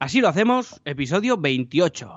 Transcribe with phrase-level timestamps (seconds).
[0.00, 2.16] Así lo hacemos, episodio 28.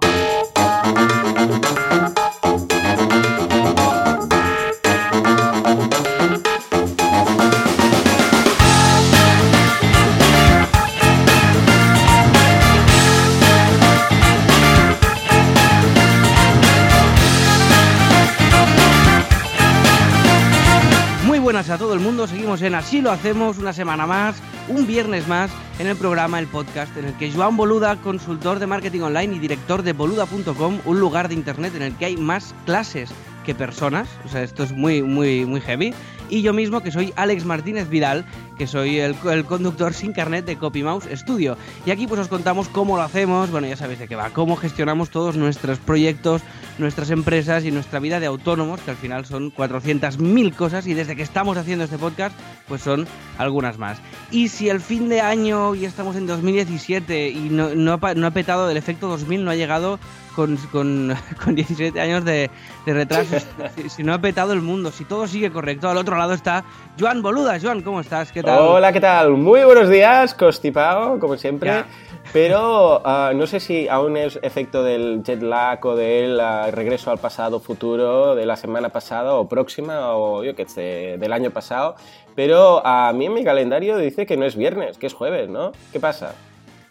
[21.73, 24.35] A todo el mundo, seguimos en Así lo hacemos una semana más,
[24.67, 25.49] un viernes más
[25.79, 29.39] en el programa, el podcast, en el que Joan Boluda, consultor de marketing online y
[29.39, 33.09] director de boluda.com, un lugar de internet en el que hay más clases
[33.43, 35.95] que personas, o sea, esto es muy, muy, muy heavy,
[36.33, 38.25] y yo mismo que soy Alex Martínez Vidal,
[38.57, 39.15] que soy el,
[39.45, 41.57] conductor sin carnet de CopyMouse Studio.
[41.85, 44.55] Y aquí pues os contamos cómo lo hacemos, bueno, ya sabéis de qué va, cómo
[44.55, 46.41] gestionamos todos nuestros proyectos,
[46.79, 51.15] nuestras empresas y nuestra vida de autónomos, que al final son 400.000 cosas y desde
[51.15, 52.35] que estamos haciendo este podcast,
[52.67, 53.05] pues son
[53.37, 53.99] algunas más.
[54.31, 58.25] Y si el fin de año y estamos en 2017 y no, no, ha, no
[58.25, 59.99] ha petado del efecto 2000, no ha llegado
[60.35, 62.49] con, con, con 17 años de,
[62.85, 63.37] de retraso,
[63.75, 66.63] si, si, no ha petado el mundo, si todo sigue correcto, al otro lado está
[66.99, 67.59] Joan Boluda.
[67.61, 68.31] Joan, ¿cómo estás?
[68.31, 68.59] ¿Qué tal?
[68.59, 69.31] Hola, ¿qué tal?
[69.31, 71.69] Muy buenos días, constipado, como siempre.
[71.69, 71.85] Ya.
[72.31, 77.11] Pero uh, no sé si aún es efecto del jet lag o del uh, regreso
[77.11, 81.51] al pasado futuro de la semana pasada o próxima o yo qué sé, del año
[81.51, 81.95] pasado.
[82.35, 85.73] Pero a mí en mi calendario dice que no es viernes, que es jueves, ¿no?
[85.91, 86.33] ¿Qué pasa?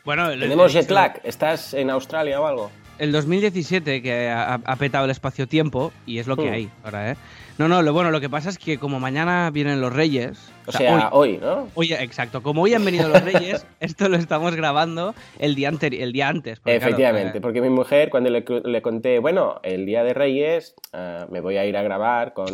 [0.04, 1.20] Bueno, tenemos jet lag.
[1.24, 2.70] ¿Estás en Australia o algo?
[3.02, 6.52] El 2017 que ha, ha petado el espacio-tiempo y es lo que mm.
[6.52, 7.16] hay ahora, ¿eh?
[7.58, 10.52] No, no, lo bueno, lo que pasa es que como mañana vienen los Reyes.
[10.66, 11.68] O, o sea, sea hoy, hoy, ¿no?
[11.74, 12.44] Hoy, exacto.
[12.44, 16.60] Como hoy han venido los Reyes, esto lo estamos grabando el día, el día antes.
[16.60, 17.40] Porque, Efectivamente, claro, eh...
[17.40, 21.56] porque mi mujer, cuando le, le, conté, bueno, el día de Reyes uh, me voy
[21.56, 22.46] a ir a grabar con.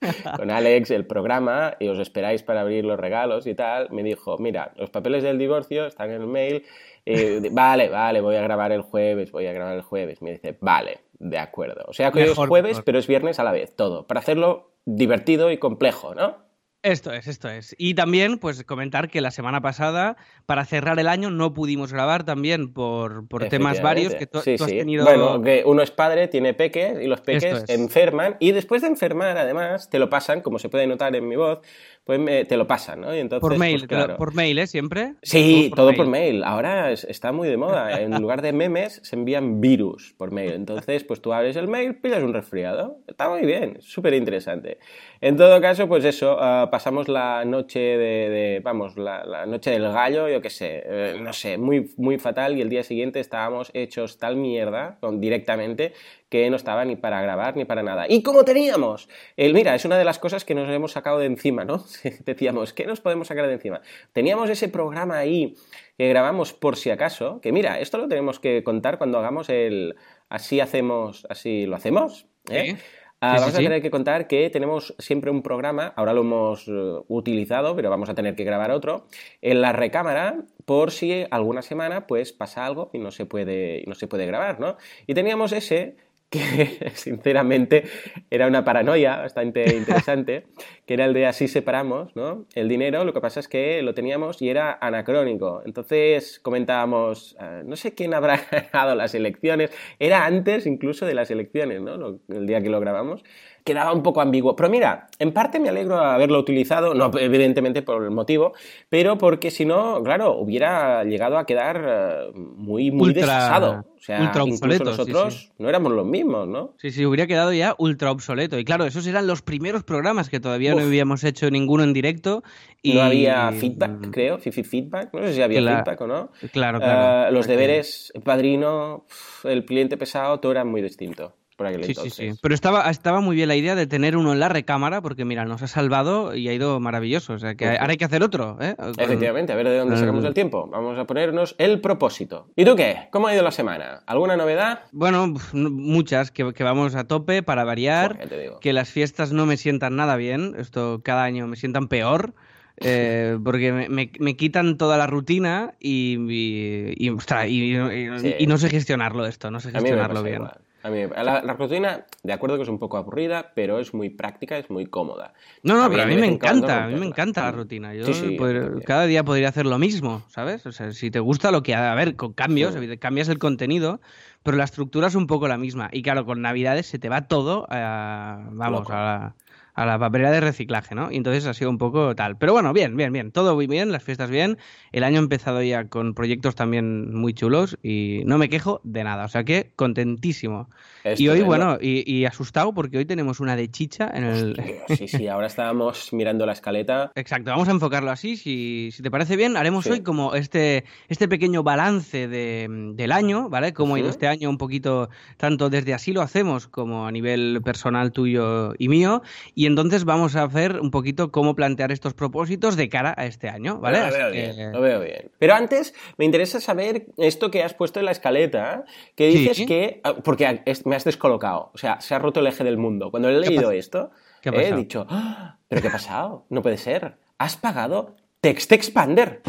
[0.36, 4.38] con Alex el programa y os esperáis para abrir los regalos y tal, me dijo,
[4.38, 6.64] mira, los papeles del divorcio están en el mail,
[7.08, 10.20] eh, vale, vale, voy a grabar el jueves, voy a grabar el jueves.
[10.20, 11.84] Me dice, vale, de acuerdo.
[11.88, 12.84] O sea que hoy es jueves, mejor.
[12.84, 16.48] pero es viernes a la vez, todo, para hacerlo divertido y complejo, ¿no?
[16.82, 17.74] Esto es, esto es.
[17.76, 22.24] Y también, pues, comentar que la semana pasada, para cerrar el año, no pudimos grabar
[22.24, 24.78] también por, por temas varios que tú, sí, tú has sí.
[24.78, 25.04] tenido.
[25.04, 27.70] Bueno, que uno es padre, tiene peques, y los peques es.
[27.70, 31.34] enferman, y después de enfermar, además, te lo pasan, como se puede notar en mi
[31.34, 31.62] voz,
[32.08, 33.14] pues me, te lo pasan, ¿no?
[33.14, 34.16] Y entonces, por mail, pues, claro.
[34.16, 34.66] por mail, ¿eh?
[34.66, 35.16] Siempre.
[35.20, 35.96] Sí, todo, por, todo mail.
[35.98, 36.42] por mail.
[36.42, 38.00] Ahora es, está muy de moda.
[38.00, 40.52] En lugar de memes, se envían virus por mail.
[40.52, 43.00] Entonces, pues tú abres el mail, pides un resfriado.
[43.06, 44.78] Está muy bien, súper interesante.
[45.20, 49.72] En todo caso, pues eso, uh, pasamos la noche de, de vamos, la, la, noche
[49.72, 53.20] del gallo, yo qué sé, eh, no sé, muy, muy fatal y el día siguiente
[53.20, 55.92] estábamos hechos tal mierda con, directamente
[56.28, 58.06] que no estaba ni para grabar ni para nada.
[58.08, 59.08] ¿Y cómo teníamos?
[59.36, 61.84] El, mira, es una de las cosas que nos hemos sacado de encima, ¿no?
[62.24, 63.80] Decíamos, ¿qué nos podemos sacar de encima?
[64.12, 65.56] Teníamos ese programa ahí
[65.96, 69.96] que grabamos por si acaso, que mira, esto lo tenemos que contar cuando hagamos el
[70.28, 72.76] así hacemos, así lo hacemos, ¿eh?
[72.76, 72.82] Sí,
[73.20, 77.04] vamos sí, a tener que contar que tenemos siempre un programa, ahora lo hemos uh,
[77.08, 79.06] utilizado, pero vamos a tener que grabar otro,
[79.42, 83.94] en la recámara por si alguna semana pues pasa algo y no se puede, no
[83.94, 84.76] se puede grabar, ¿no?
[85.06, 85.96] Y teníamos ese
[86.30, 87.84] que sinceramente
[88.30, 90.46] era una paranoia bastante interesante,
[90.86, 92.46] que era el de así separamos ¿no?
[92.54, 95.62] el dinero, lo que pasa es que lo teníamos y era anacrónico.
[95.64, 98.40] Entonces comentábamos, uh, no sé quién habrá
[98.72, 102.20] ganado las elecciones, era antes incluso de las elecciones, ¿no?
[102.28, 103.24] el día que lo grabamos,
[103.68, 104.56] quedaba un poco ambiguo.
[104.56, 108.54] Pero mira, en parte me alegro de haberlo utilizado, no evidentemente por el motivo,
[108.88, 113.84] pero porque si no, claro, hubiera llegado a quedar uh, muy, muy ultra, desfasado.
[113.94, 115.52] O sea, ultra obsoleto, nosotros sí, sí.
[115.58, 116.74] no éramos los mismos, ¿no?
[116.78, 118.58] Sí, sí, hubiera quedado ya ultra obsoleto.
[118.58, 120.80] Y claro, esos eran los primeros programas que todavía Uf.
[120.80, 122.42] no habíamos hecho ninguno en directo.
[122.80, 122.94] Y...
[122.94, 126.30] No había feedback, creo, Fifi Feedback, no sé si había claro, feedback o no.
[126.52, 127.28] Claro, claro.
[127.28, 129.04] Uh, los deberes, el padrino,
[129.44, 132.14] el cliente pesado, todo era muy distinto por aquel sí, entonces.
[132.14, 135.02] Sí, sí, pero estaba, estaba muy bien la idea de tener uno en la recámara,
[135.02, 137.32] porque mira, nos ha salvado y ha ido maravilloso.
[137.32, 138.56] O sea, que ahora hay que hacer otro.
[138.60, 138.76] ¿eh?
[138.96, 140.68] Efectivamente, a ver de dónde sacamos el tiempo.
[140.68, 142.46] Vamos a ponernos el propósito.
[142.54, 143.08] ¿Y tú qué?
[143.10, 144.04] ¿Cómo ha ido la semana?
[144.06, 144.82] ¿Alguna novedad?
[144.92, 148.28] Bueno, muchas, que, que vamos a tope para variar.
[148.60, 150.54] Que las fiestas no me sientan nada bien.
[150.56, 152.34] Esto cada año me sientan peor.
[152.80, 157.74] Eh, porque me, me, me, quitan toda la rutina y, y, y, ostras, y,
[158.20, 158.46] sí.
[158.46, 160.36] no sé gestionarlo esto, no sé gestionarlo bien.
[160.36, 160.60] Igual.
[160.82, 164.10] A mí, la, la, rutina, de acuerdo que es un poco aburrida, pero es muy
[164.10, 165.34] práctica, es muy cómoda.
[165.64, 167.94] No, no, a pero a mí me encanta, a mí me encanta la rutina.
[167.94, 170.66] Yo sí, sí, poder, cada día podría hacer lo mismo, ¿sabes?
[170.66, 171.74] O sea, si te gusta lo que...
[171.74, 172.98] A ver, con cambios, sí.
[172.98, 174.00] cambias el contenido,
[174.44, 175.88] pero la estructura es un poco la misma.
[175.92, 178.92] Y claro, con Navidades se te va todo, uh, vamos, Loco.
[178.92, 179.34] a la
[179.78, 181.12] a la papelera de reciclaje, ¿no?
[181.12, 182.36] Y entonces ha sido un poco tal.
[182.36, 183.30] Pero bueno, bien, bien, bien.
[183.30, 184.58] Todo muy bien, las fiestas bien.
[184.90, 189.04] El año ha empezado ya con proyectos también muy chulos y no me quejo de
[189.04, 189.24] nada.
[189.24, 190.68] O sea que contentísimo.
[191.16, 194.80] Y hoy, bueno, y, asustado porque hoy tenemos una de chicha en el.
[194.96, 197.12] sí, sí, ahora estábamos mirando la escaleta.
[197.16, 198.36] Exacto, vamos a enfocarlo así.
[198.36, 203.48] Si, si te parece bien, haremos hoy como este, este pequeño balance de, del año,
[203.48, 203.72] ¿vale?
[203.72, 207.60] Cómo ha ido este año un poquito, tanto desde así lo hacemos como a nivel
[207.64, 209.22] personal tuyo y mío.
[209.54, 213.48] Y entonces vamos a ver un poquito cómo plantear estos propósitos de cara a este
[213.48, 214.00] año, ¿vale?
[214.00, 215.30] Lo veo, bien, lo veo bien.
[215.38, 218.84] Pero antes me interesa saber esto que has puesto en la escaleta,
[219.14, 220.00] que dices que...
[220.04, 223.10] Ah, porque me has descolocado, o sea, se ha roto el eje del mundo.
[223.10, 224.10] Cuando he leído esto,
[224.42, 225.56] he dicho, ¡Ah!
[225.68, 226.44] ¿pero qué ha pasado?
[226.50, 227.16] No puede ser.
[227.38, 229.42] Has pagado Text Expander.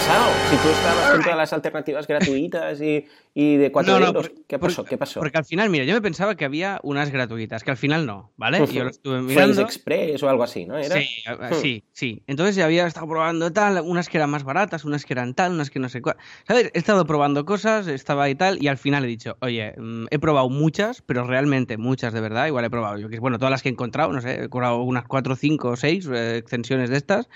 [0.00, 3.04] Si tú estabas con todas las alternativas gratuitas y,
[3.34, 4.84] de 4 euros, ¿qué pasó?
[4.84, 5.20] ¿Qué pasó?
[5.20, 8.32] Porque al final, mira, yo me pensaba que había unas gratuitas, que al final no,
[8.36, 8.66] ¿vale?
[8.66, 9.60] yo lo estuve mirando.
[9.60, 10.82] Express o algo así, ¿no?
[10.82, 11.54] Sí, hmm.
[11.54, 12.22] sí, sí.
[12.26, 15.52] Entonces ya había estado probando tal, unas que eran más baratas, unas que eran tal,
[15.52, 16.16] unas que no sé cuál.
[16.48, 16.70] ¿Sabes?
[16.72, 20.18] He estado probando cosas, estaba y tal, y al final he dicho, oye, mm, he
[20.18, 23.62] probado muchas, pero realmente muchas de verdad, igual he probado, yo que bueno, todas las
[23.62, 26.96] que he encontrado, no sé, he probado unas 4, 5 o 6 eh, extensiones de
[26.96, 27.28] estas,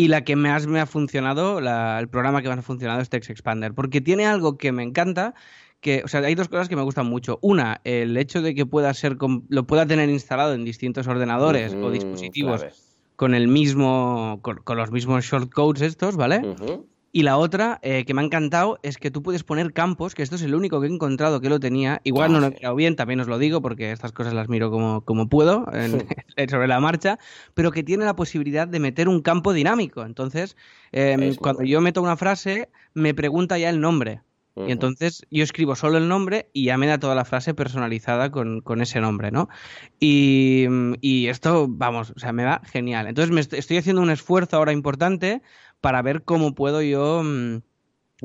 [0.00, 3.28] y la que más me ha funcionado, el programa que más ha funcionado es Text
[3.28, 5.34] Expander, porque tiene algo que me encanta,
[5.82, 7.38] que, o sea, hay dos cosas que me gustan mucho.
[7.42, 9.18] Una, el hecho de que pueda ser,
[9.50, 12.64] lo pueda tener instalado en distintos ordenadores o dispositivos
[13.16, 16.40] con el mismo, con, los mismos shortcodes estos, ¿vale?
[17.12, 20.22] Y la otra eh, que me ha encantado es que tú puedes poner campos, que
[20.22, 22.00] esto es el único que he encontrado que lo tenía.
[22.04, 24.70] Igual no lo he mirado bien, también os lo digo, porque estas cosas las miro
[24.70, 25.66] como, como puedo
[26.48, 27.18] sobre la marcha,
[27.54, 30.04] pero que tiene la posibilidad de meter un campo dinámico.
[30.04, 30.56] Entonces,
[30.92, 34.22] em, cuando yo meto una frase, me pregunta ya el nombre.
[34.56, 38.30] Y entonces yo escribo solo el nombre y ya me da toda la frase personalizada
[38.30, 39.48] con, ese nombre, ¿no?
[39.98, 40.66] Y,
[41.00, 43.06] y, esto, vamos, o sea, me va genial.
[43.06, 45.40] Entonces me estoy haciendo un esfuerzo ahora importante
[45.80, 47.62] para ver cómo puedo yo mm,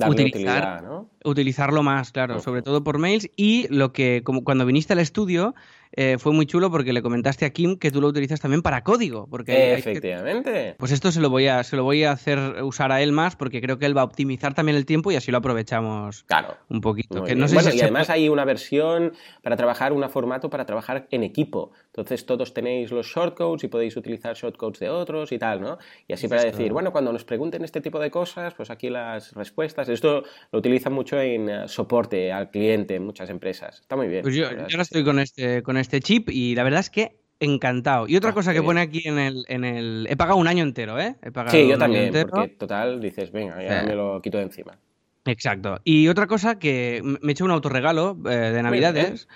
[0.08, 0.84] utilizar,
[1.24, 5.56] utilizarlo más, claro, sobre todo por mails y lo que como cuando viniste al estudio
[5.96, 8.84] eh, fue muy chulo porque le comentaste a Kim que tú lo utilizas también para
[8.84, 9.28] código.
[9.30, 10.76] Porque Efectivamente.
[10.78, 13.36] Pues esto se lo, voy a, se lo voy a hacer usar a él más
[13.36, 16.58] porque creo que él va a optimizar también el tiempo y así lo aprovechamos claro.
[16.70, 17.22] un poquito.
[17.22, 21.72] bueno, y además hay una versión para trabajar, un formato para trabajar en equipo.
[21.88, 25.78] Entonces todos tenéis los shortcodes y podéis utilizar shortcodes de otros y tal, ¿no?
[26.08, 29.34] Y así para decir, bueno, cuando nos pregunten este tipo de cosas, pues aquí las
[29.34, 29.90] respuestas.
[29.90, 33.80] Esto lo utilizan mucho en eh, soporte al cliente en muchas empresas.
[33.80, 34.22] Está muy bien.
[34.22, 37.18] Pues yo, yo ahora estoy con este, con este chip y la verdad es que
[37.40, 38.08] encantado.
[38.08, 40.08] Y otra ah, cosa que pone aquí en el, en el...
[40.10, 41.16] He pagado un año entero, ¿eh?
[41.22, 44.78] He pagado sí, yo también, porque total dices, venga, ya me lo quito de encima.
[45.26, 45.80] Exacto.
[45.84, 49.28] Y otra cosa que me he hecho un autorregalo eh, de Navidades,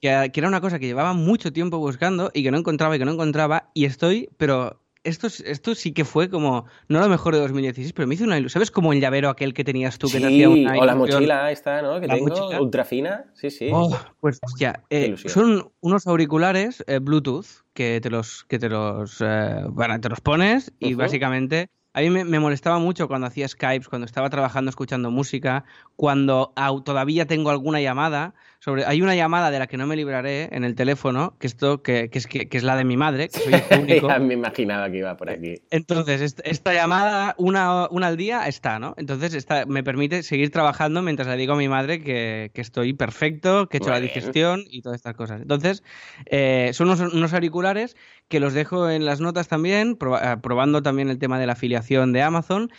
[0.00, 2.98] que, que, era una cosa que llevaba mucho tiempo buscando y que no encontraba y
[2.98, 7.34] que no encontraba, y estoy, pero esto, esto sí que fue como, no lo mejor
[7.34, 8.60] de 2016, pero me hizo una ilusión.
[8.60, 11.50] ¿Sabes como el llavero aquel que tenías tú que te hacía una o la mochila
[11.50, 12.00] esta, ¿no?
[12.00, 13.26] Que tengo, ultra fina.
[13.34, 13.70] Sí, sí.
[13.72, 13.90] Oh,
[14.20, 19.64] pues ya, eh, son unos auriculares eh, Bluetooth que te los, que te los, eh,
[19.68, 24.04] bueno, te los pones y básicamente a mí me, molestaba mucho cuando hacía Skypes, cuando
[24.04, 25.64] estaba trabajando escuchando música,
[25.96, 26.52] cuando
[26.84, 28.34] todavía tengo alguna llamada.
[28.60, 31.80] Sobre, hay una llamada de la que no me libraré en el teléfono, que esto
[31.82, 33.52] que, es, que, es la de mi madre, que soy
[33.82, 34.08] único.
[34.18, 35.62] me imaginaba que iba por aquí.
[35.70, 38.94] Entonces, esta, llamada, una, una, al día, está, ¿no?
[38.96, 43.68] Entonces, esta, me permite seguir trabajando mientras le digo a mi madre que, estoy perfecto,
[43.68, 45.40] que he hecho la digestión y todas estas cosas.
[45.40, 45.84] Entonces,
[46.26, 47.96] eh, son unos, unos auriculares
[48.28, 52.12] que los dejo en las notas también, eh, probando también el tema de la afiliación
[52.12, 52.70] de Amazon,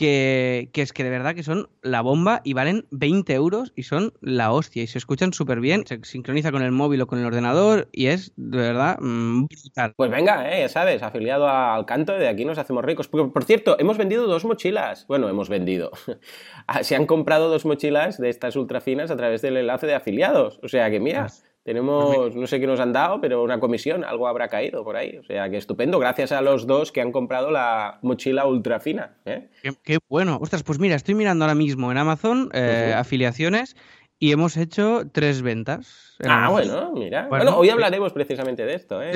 [0.00, 4.14] que, es que de verdad que son la bomba y valen 20 euros y son
[4.22, 7.26] la hostia y se escuchan súper bien, se sincroniza con el móvil o con el
[7.26, 9.92] ordenador y es de verdad mm, brutal.
[9.96, 13.08] Pues venga, eh, ya sabes, afiliado al canto, de aquí nos hacemos ricos.
[13.08, 15.06] Por, por cierto, hemos vendido dos mochilas.
[15.06, 15.90] Bueno, hemos vendido.
[16.66, 19.94] Ah, se han comprado dos mochilas de estas ultra finas a través del enlace de
[19.94, 20.60] afiliados.
[20.62, 21.26] O sea que mira.
[21.62, 25.18] Tenemos, no sé qué nos han dado, pero una comisión, algo habrá caído por ahí.
[25.18, 25.98] O sea, que estupendo.
[25.98, 29.18] Gracias a los dos que han comprado la mochila ultra fina.
[29.26, 29.48] ¿eh?
[29.82, 30.38] Qué, bueno.
[30.40, 33.76] Ostras, pues mira, estoy mirando ahora mismo en Amazon eh, afiliaciones
[34.18, 36.16] y hemos hecho tres ventas.
[36.24, 37.26] Ah, bueno, mira.
[37.28, 39.12] Bueno, hoy hablaremos precisamente de esto, ¿eh?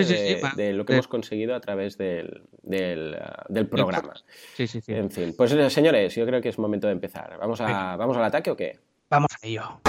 [0.57, 3.17] de, lo que hemos conseguido a través del, del,
[3.49, 4.15] del, programa.
[4.55, 4.93] Sí, sí, sí.
[4.95, 7.37] En fin, pues señores, yo creo que es momento de empezar.
[7.39, 8.79] ¿Vamos, a, ¿vamos al ataque o qué?
[9.11, 9.81] Vamos a ello.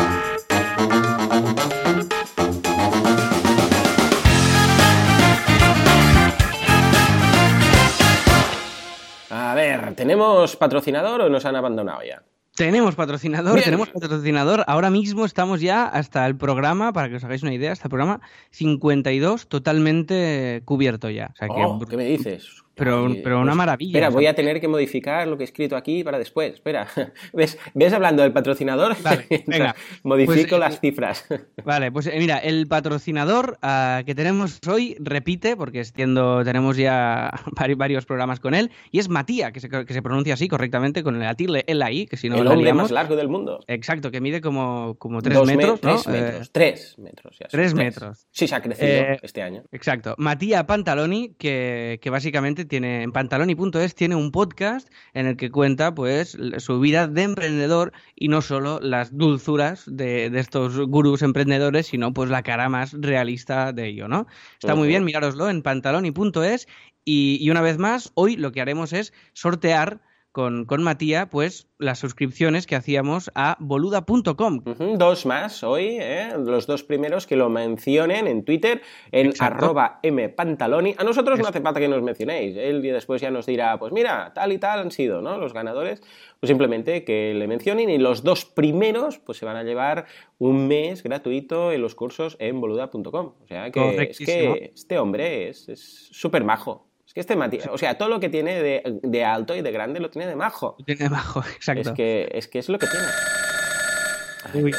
[9.29, 12.23] A ver, ¿tenemos patrocinador o nos han abandonado ya?
[12.55, 13.65] Tenemos patrocinador, Bien.
[13.65, 14.63] tenemos patrocinador.
[14.67, 17.89] Ahora mismo estamos ya hasta el programa, para que os hagáis una idea, hasta el
[17.89, 21.31] programa 52 totalmente cubierto ya.
[21.33, 22.63] O sea que, Oh, ¿Qué me dices?
[22.75, 23.89] Pero, Ay, pero una pues, maravilla.
[23.91, 26.53] Espera, voy a tener que modificar lo que he escrito aquí para después.
[26.55, 26.87] Espera,
[27.33, 28.95] ¿ves, ¿ves hablando del patrocinador?
[29.01, 29.75] Vale, venga.
[30.03, 31.25] Modifico Pues, las eh, cifras.
[31.65, 37.31] Vale, pues eh, mira, el patrocinador ah, que tenemos hoy repite, porque entiendo, tenemos ya
[37.55, 41.03] vari- varios programas con él, y es Matías, que se, que se pronuncia así correctamente,
[41.03, 43.59] con el tilde el ahí, que si no el hombre más largo del mundo.
[43.67, 46.01] Exacto, que mide como, como 3 Dos me- metros, ¿no?
[46.01, 46.51] Tres Eh, metros.
[46.51, 47.37] Tres metros.
[47.39, 48.27] ya tres metros.
[48.31, 49.63] Sí, se ha crecido Eh, este año.
[49.71, 50.15] Exacto.
[50.17, 55.93] Matías Pantaloni, que, que básicamente tiene en pantaloni.es tiene un podcast en el que cuenta
[55.93, 61.87] pues su vida de emprendedor y no solo las dulzuras de, de estos gurús emprendedores,
[61.87, 64.27] sino pues la cara más realista de ello, ¿no?
[64.53, 66.67] Está muy bien, mirároslo en pantaloni.es
[67.03, 70.01] y, y una vez más, hoy lo que haremos es sortear
[70.35, 74.63] con, con Matías pues las suscripciones que hacíamos a boluda.com.
[74.97, 76.27] Dos más hoy, ¿eh?
[76.37, 78.81] los dos primeros que lo mencionen en Twitter,
[79.13, 79.63] en Exacto.
[79.63, 80.93] arroba mpantaloni.
[80.97, 84.33] A nosotros no hace falta que nos mencionéis, él después ya nos dirá, pues mira,
[84.35, 85.37] tal y tal han sido ¿no?
[85.37, 86.01] los ganadores.
[86.41, 90.05] Pues simplemente que le mencionen y los dos primeros pues se van a llevar
[90.37, 93.35] un mes gratuito en los cursos en boluda.com.
[93.41, 96.89] O sea que es que este hombre es súper majo.
[96.91, 99.99] Es este Matías, o sea, todo lo que tiene de, de alto y de grande
[99.99, 100.75] lo tiene de majo.
[100.85, 101.89] Tiene bajo, exacto.
[101.89, 104.63] Es que, es que es lo que tiene.
[104.65, 104.73] Uy.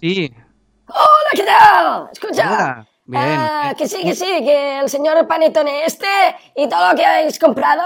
[0.00, 0.32] Sí,
[0.86, 2.08] Hola, ¿qué tal?
[2.12, 2.52] Escucha.
[2.52, 2.86] Hola.
[3.06, 3.22] Bien.
[3.38, 6.06] Ah, que sí, que sí, que el señor Panetone este
[6.56, 7.82] y todo lo que habéis comprado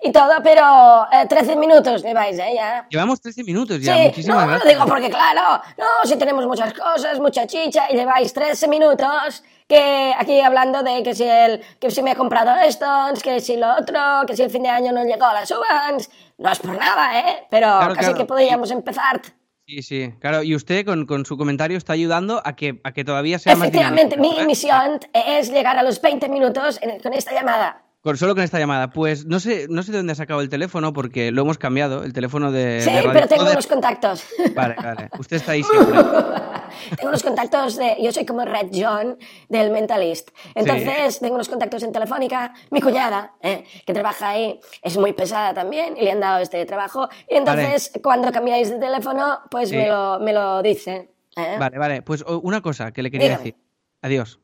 [0.00, 2.52] y todo, pero eh, 13 minutos lleváis, ¿eh?
[2.54, 2.86] Ya.
[2.88, 4.72] Llevamos 13 minutos ya, Sí, muchísimas no, lo gracias.
[4.72, 10.12] digo porque claro, no, si tenemos muchas cosas, mucha chicha y lleváis 13 minutos que
[10.18, 12.84] aquí hablando de que si el, que si me he comprado esto,
[13.22, 16.10] que si lo otro, que si el fin de año no llegó a las uvas,
[16.38, 17.46] no es por nada, ¿eh?
[17.48, 18.16] Pero Claro, casi claro.
[18.18, 19.22] que podríamos empezar.
[19.66, 20.42] Sí, sí, claro.
[20.42, 24.16] Y usted con, con su comentario está ayudando a que, a que todavía sea Efectivamente,
[24.16, 27.82] mi dinámico, misión es llegar a los 20 minutos en- con esta llamada.
[28.02, 28.88] Con, solo con esta llamada.
[28.90, 32.02] Pues no sé, no sé de dónde ha sacado el teléfono porque lo hemos cambiado,
[32.02, 33.56] el teléfono de, Sí, de Radio pero tengo Poder.
[33.56, 34.24] unos contactos.
[34.54, 35.10] Vale, vale.
[35.18, 35.98] Usted está ahí siempre.
[36.96, 37.96] tengo unos contactos de.
[38.02, 39.18] Yo soy como Red John
[39.50, 40.30] del Mentalist.
[40.54, 42.54] Entonces, tengo unos contactos en Telefónica.
[42.70, 46.64] Mi cuñada, eh, que trabaja ahí, es muy pesada también y le han dado este
[46.64, 47.08] trabajo.
[47.28, 49.76] Y entonces, cuando cambiáis de teléfono, pues Sí.
[49.76, 51.10] me, lo, me lo dicen.
[51.36, 51.56] ¿eh?
[51.58, 52.00] Vale, vale.
[52.02, 53.44] Pues una cosa que le quería Dígame.
[53.44, 53.60] decir.
[54.00, 54.40] Adiós.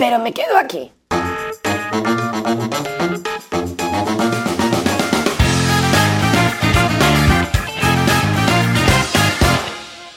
[0.00, 0.90] Pero me quedo aquí.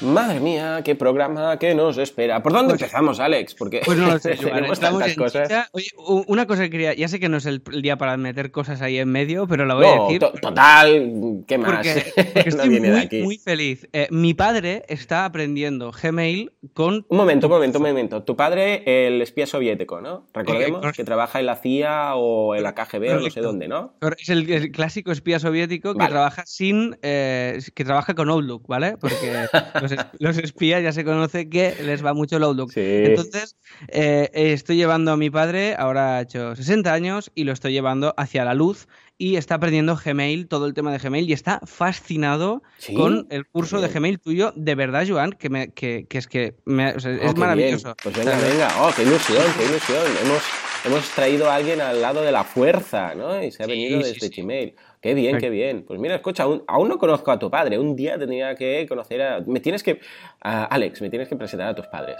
[0.03, 2.43] Madre mía, qué programa que nos espera.
[2.43, 3.55] ¿Por dónde Pues- empezamos, Alex?
[3.55, 5.47] Porque Pues no lo sé, tenemos tantas en cosas.
[5.47, 5.69] chicha.
[5.71, 5.87] Oye,
[6.27, 8.97] una cosa que quería, ya sé que no es el, día para meter cosas ahí
[8.97, 10.19] en medio, pero la voy a decir.
[10.19, 11.71] to- total, ¿qué más?
[11.71, 13.21] Porque, porque no estoy viene de muy, aquí.
[13.21, 13.87] muy feliz.
[13.93, 17.05] Eh, mi padre está aprendiendo Gmail con...
[17.07, 18.23] Un momento, un momento, un momento.
[18.23, 20.27] Tu padre, el espía soviético, ¿no?
[20.33, 20.97] Recordemos correcto.
[20.97, 23.93] que trabaja en la CIA o en la KGB o no sé dónde, ¿no?
[24.19, 26.97] Es el, el clásico espía soviético que trabaja sin...
[27.01, 28.97] eh, que trabaja con Outlook, ¿vale?
[28.97, 29.47] Porque
[29.95, 32.71] los, es- los espías ya se conoce que les va mucho el Outlook.
[32.71, 32.81] Sí.
[32.83, 33.55] Entonces,
[33.89, 38.13] eh, estoy llevando a mi padre, ahora ha hecho 60 años, y lo estoy llevando
[38.17, 42.63] hacia la luz y está aprendiendo Gmail, todo el tema de Gmail, y está fascinado
[42.79, 42.93] ¿Sí?
[42.95, 43.87] con el curso de.
[43.87, 44.51] Gmail tuyo.
[44.55, 47.83] De verdad, Joan, que, me, que, que es que me- o sea, Oh, es maravilloso.
[47.89, 47.95] bien.
[48.03, 48.69] Pues venga, venga.
[48.81, 50.03] Oh, qué ilusión, qué ilusión.
[50.23, 50.41] Hemos,
[50.85, 53.41] hemos traído a alguien al lado de la fuerza, ¿no?
[53.43, 54.29] Y se ha Sí, venido desde.
[54.29, 54.75] Gmail.
[55.03, 55.83] Qué bien, qué bien.
[55.85, 57.77] Pues mira, escucha, aún, aún no conozco a tu padre.
[57.77, 59.41] Un día tendría que conocer a...
[59.45, 59.99] Me tienes que...
[60.41, 62.15] a- Alex, me tienes que presentar a tus padres.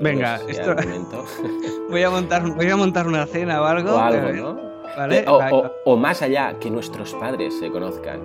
[0.00, 0.74] Venga, esto-.
[1.90, 3.94] Voy a montar, voy a montar una cena o algo.
[3.94, 4.72] o algo, ¿no?
[4.96, 5.24] ¿Vale?
[5.28, 8.20] O, Va, o- o más allá, que nuestros padres se conozcan.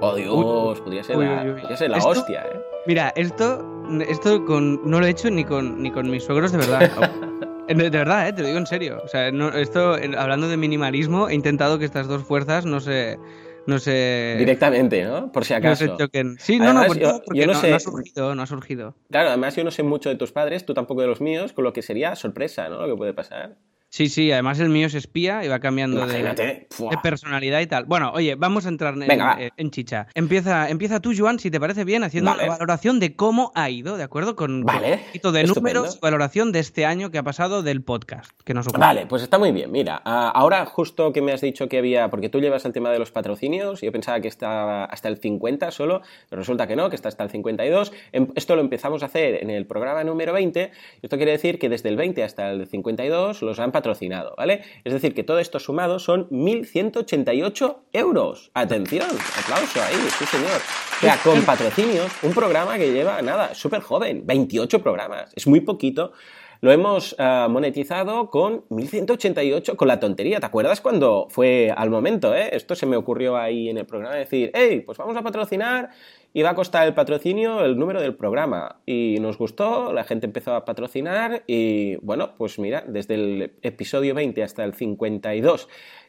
[0.00, 1.60] Oh Dios, podría ser uy, la, uy, uy.
[1.60, 2.60] podría ser la Esto- hostia, ¿eh?
[2.86, 3.64] Mira, esto,
[4.08, 7.10] esto con, no lo he hecho ni con, ni con mis suegros de verdad.
[7.68, 9.00] Eh, De, de verdad, eh, te lo digo en serio.
[9.04, 13.18] O sea, no- esto, hablando de minimalismo, he intentado que estas dos fuerzas no se.
[13.66, 14.36] No se.
[14.38, 15.30] Directamente, ¿no?
[15.30, 15.96] Por si no se acaso.
[15.98, 16.36] choquen.
[16.38, 18.34] Sí, no, Además, no, porque, yo- no, porque yo no no, sé- no ha surgido,
[18.34, 18.94] no ha surgido.
[19.10, 21.64] Claro, además yo no sé mucho de tus padres, tú tampoco de los míos, con
[21.64, 22.80] lo que sería sorpresa, ¿no?
[22.86, 23.56] Lo que puede pasar.
[23.90, 26.66] Sí, sí, además el mío es espía y va cambiando de,
[27.02, 27.84] personalidad y tal.
[27.86, 29.42] Bueno, oye, vamos a entrar en, Venga, va.
[29.42, 30.06] eh, en chicha.
[30.14, 32.44] Empieza, empieza tú, Joan, si te parece bien, haciendo Vale.
[32.44, 34.36] una valoración de cómo ha ido, ¿de acuerdo?
[34.36, 35.80] Con, Vale, con un poquito de estupendo.
[35.80, 38.78] números y valoración de este año que ha pasado del podcast que nos ocupa.
[38.78, 39.72] Vale, pues está muy bien.
[39.72, 42.90] Mira, ah, ahora justo que me has dicho que había, porque tú llevas el tema
[42.90, 46.90] de los patrocinios, yo pensaba que estaba hasta el 50 solo, pero resulta que no,
[46.90, 47.92] que está hasta el 52.
[48.12, 50.70] Em- Esto lo empezamos a hacer en el programa número 20.
[51.02, 54.62] Esto quiere decir que desde el 20 hasta el 52 los han patrocinado, ¿vale?
[54.82, 58.50] Es decir, que todo esto sumado son 1.188 euros.
[58.54, 59.06] Atención,
[59.40, 60.60] aplauso ahí, sí señor.
[60.96, 65.60] O sea, con patrocinios, un programa que lleva, nada, súper joven, 28 programas, es muy
[65.60, 66.12] poquito.
[66.60, 70.40] Lo hemos uh, monetizado con 1188, con la tontería.
[70.40, 72.34] ¿Te acuerdas cuando fue al momento?
[72.34, 72.50] Eh?
[72.50, 75.90] Esto se me ocurrió ahí en el programa, decir, hey, pues vamos a patrocinar
[76.32, 78.80] y va a costar el patrocinio el número del programa.
[78.86, 84.14] Y nos gustó, la gente empezó a patrocinar y bueno, pues mira, desde el episodio
[84.14, 85.68] 20 hasta el 52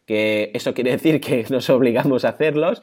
[0.09, 2.81] que eso quiere decir que nos obligamos a hacerlos,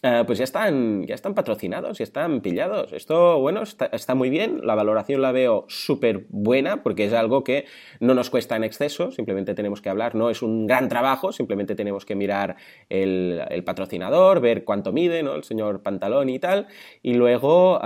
[0.00, 2.92] eh, pues ya están, ya están patrocinados, ya están pillados.
[2.92, 4.60] Esto, bueno, está, muy bien.
[4.62, 7.64] La valoración la veo súper buena porque es algo que
[7.98, 10.14] no nos cuesta en exceso, simplemente tenemos que hablar.
[10.14, 12.54] No es un gran trabajo, simplemente tenemos que mirar
[12.88, 15.34] el, patrocinador, ver cuánto mide, ¿no?
[15.34, 16.68] El señor Pantalón y tal.
[17.02, 17.80] Y luego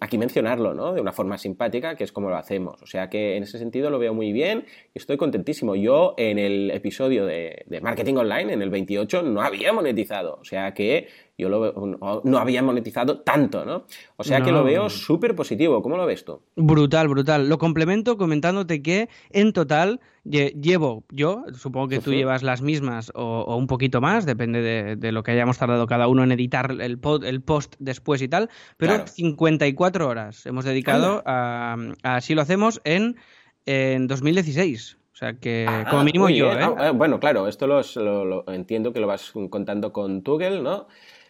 [0.00, 0.94] aquí mencionarlo, ¿no?
[0.94, 2.82] De una forma simpática, que es como lo hacemos.
[2.82, 5.74] O sea que en ese sentido lo veo muy bien y estoy contentísimo.
[5.74, 10.38] Yo en el episodio de, de Marketing Online, en el 28, no había monetizado.
[10.40, 13.84] O sea que yo lo no había monetizado tanto, ¿no?
[14.16, 15.80] O sea que lo veo súper positivo.
[15.82, 16.42] ¿Cómo lo ves tú?
[16.56, 17.48] Brutal, brutal.
[17.48, 23.56] Lo complemento comentándote que en total llevo yo, supongo que tú llevas las mismas o,
[23.56, 27.40] un poquito más, depende de, lo que hayamos tardado cada uno en editar el, el
[27.42, 33.16] post después y tal, pero 54 horas hemos dedicado a, Así lo hacemos en,
[33.64, 34.98] en 2016.
[35.12, 36.58] O sea que, ah, como mínimo yo, ¿eh?
[36.60, 40.86] Ah, bueno, claro, esto lo, entiendo que lo vas contando con Tugel, ¿no?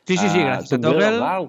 [0.09, 1.41] Sí, sí, sí, gracias a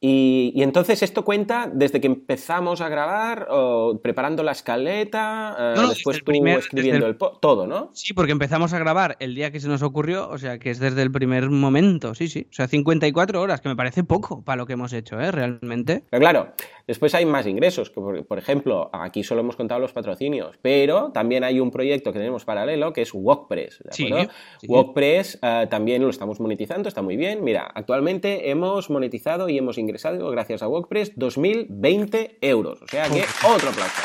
[0.00, 6.22] y, entonces esto cuenta desde que empezamos a grabar, o preparando la escaleta, eh, después
[6.22, 7.90] tú escribiendo el, todo, ¿no?
[7.94, 10.78] Sí, porque empezamos a grabar el día que se nos ocurrió, o sea que es
[10.78, 12.46] desde el primer momento, sí, sí.
[12.48, 15.32] O sea, 54 horas, que me parece poco para lo que hemos hecho, ¿eh?
[15.32, 16.04] Realmente.
[16.08, 16.52] Pero claro,
[16.86, 21.42] después hay más ingresos, que por, ejemplo, aquí solo hemos contado los patrocinios, pero también
[21.42, 24.32] hay un proyecto que tenemos paralelo que es WordPress, ¿de acuerdo?
[24.68, 27.42] WordPress eh, también lo estamos monetizando, está muy bien.
[27.42, 32.82] Mira, actualmente hemos monetizado y hemos ingresado gracias a WordPress 2020 euros.
[32.82, 34.02] O sea que otro plazo.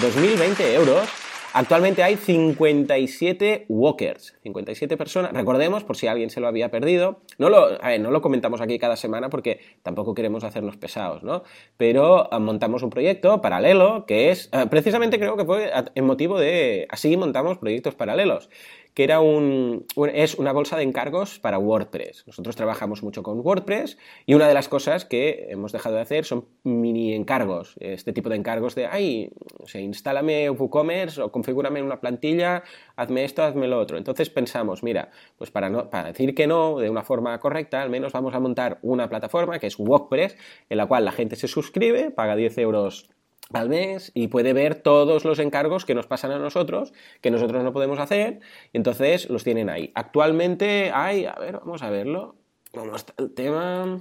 [0.00, 1.08] 2020 euros.
[1.52, 5.32] Actualmente hay 57 walkers, 57 personas.
[5.32, 8.94] Recordemos, por si alguien se lo había perdido, no lo, no lo comentamos aquí cada
[8.94, 11.42] semana porque tampoco queremos hacernos pesados, ¿no?
[11.76, 16.38] Pero ah, montamos un proyecto paralelo que es, ah, precisamente creo que fue en motivo
[16.38, 18.48] de, así montamos proyectos paralelos
[18.94, 22.24] que era un, es una bolsa de encargos para WordPress.
[22.26, 26.24] Nosotros trabajamos mucho con WordPress y una de las cosas que hemos dejado de hacer
[26.24, 31.82] son mini encargos, este tipo de encargos de, ay, o sea, instálame WooCommerce o configúrame
[31.82, 32.64] una plantilla,
[32.96, 33.96] hazme esto, hazme lo otro.
[33.98, 37.90] Entonces pensamos, mira, pues para, no, para decir que no de una forma correcta, al
[37.90, 40.36] menos vamos a montar una plataforma que es WordPress,
[40.68, 43.10] en la cual la gente se suscribe, paga 10 euros
[43.52, 47.64] al mes y puede ver todos los encargos que nos pasan a nosotros, que nosotros
[47.64, 48.40] no podemos hacer,
[48.72, 49.90] y entonces los tienen ahí.
[49.94, 52.36] Actualmente hay, a ver, vamos a verlo,
[52.72, 54.00] cómo está el tema.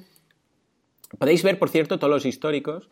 [1.17, 2.89] Podéis ver, por cierto, todos los históricos.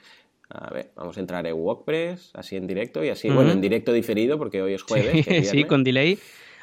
[0.50, 3.92] A ver, vamos a entrar en WordPress, así en directo y así, bueno, en directo
[3.92, 5.26] diferido, porque hoy es jueves.
[5.50, 6.18] Sí, con delay.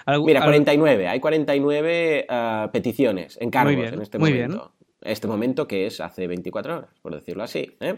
[0.06, 4.72] Mira, 49, hay 49 ah, peticiones, encargos en este momento.
[5.00, 7.76] Este momento que es hace 24 horas, por decirlo así.
[7.80, 7.96] ¿eh?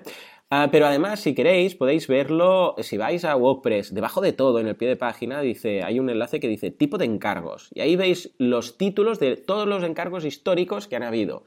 [0.49, 4.69] Ah, pero además, si queréis, podéis verlo, si vais a WordPress, debajo de todo, en
[4.69, 7.69] el pie de página, dice, hay un enlace que dice tipo de encargos.
[7.75, 11.43] Y ahí veis los títulos de todos los encargos históricos que han habido.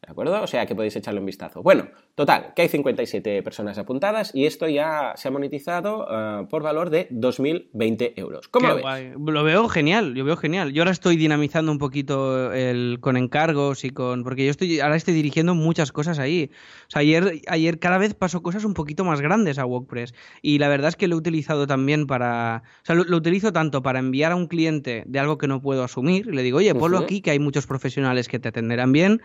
[0.00, 0.40] ¿De acuerdo?
[0.40, 1.60] O sea que podéis echarle un vistazo.
[1.60, 6.62] Bueno, total, que hay 57 personas apuntadas y esto ya se ha monetizado eh, por
[6.62, 8.46] valor de 2.020 euros.
[8.46, 8.84] ¿Cómo lo ves?
[9.18, 10.72] Lo veo genial, yo veo genial.
[10.72, 14.22] Yo ahora estoy dinamizando un poquito el, con encargos y con...
[14.22, 16.50] Porque yo estoy ahora estoy dirigiendo muchas cosas ahí.
[16.86, 20.58] O sea, ayer, ayer cada vez paso cosas un poquito más grandes a WordPress y
[20.58, 22.62] la verdad es que lo he utilizado también para...
[22.82, 25.82] O sea, lo, utilizo tanto para enviar a un cliente de algo que no puedo
[25.82, 26.28] asumir.
[26.28, 29.22] Le digo, oye, ponlo aquí que hay muchos profesionales que te atenderán bien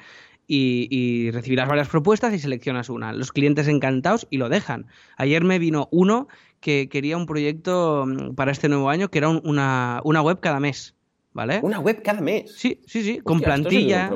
[0.48, 3.14] y, recibirás varias propuestas y seleccionas una.
[3.14, 4.88] Los clientes encantados y lo dejan.
[5.18, 6.28] Ayer me vino uno
[6.60, 10.96] que quería un proyecto mm, para este nuevo año que era una, web cada mes.
[11.34, 11.62] ¿Vale?
[11.64, 12.54] ¿Una web cada mes?
[12.56, 14.12] Sí, sí, sí, con plantilla.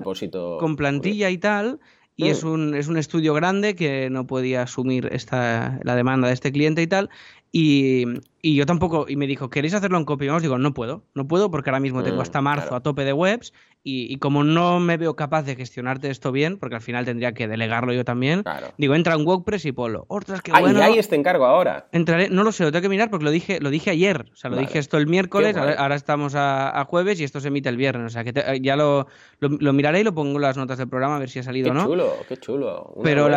[0.60, 1.80] Con plantilla y tal.
[2.16, 2.48] Y es, mm.
[2.48, 6.84] un, es un estudio grande que no podía asumir esta, la demanda de este cliente
[6.84, 7.10] y tal.
[7.52, 8.06] Y,
[8.48, 10.28] y, yo tampoco, y me dijo, ¿queréis hacerlo en copy?
[10.28, 13.06] Vamos, digo, no puedo, no puedo porque ahora mismo tengo mm, hasta marzo a tope
[13.06, 17.06] de webs y, como no me veo capaz de gestionarte esto bien, porque al final
[17.06, 18.44] tendría que delegarlo yo también,
[18.78, 20.06] digo, entra en WordPress y polo.
[20.10, 20.82] ¡Ostras, qué bueno!
[20.82, 21.88] hay este encargo ahora.
[21.94, 24.26] Entraré, no lo sé, lo tengo que mirar porque lo dije, lo dije ayer.
[24.34, 27.70] O sea, lo dije esto el miércoles, ahora, estamos a, jueves y esto se emite
[27.70, 28.08] el viernes.
[28.08, 29.08] O sea, que ya lo,
[29.40, 31.72] lo, miraré y lo pongo en las notas del programa a ver si ha salido
[31.72, 31.82] o no.
[31.82, 32.94] Qué chulo, qué chulo.
[33.04, 33.30] pero,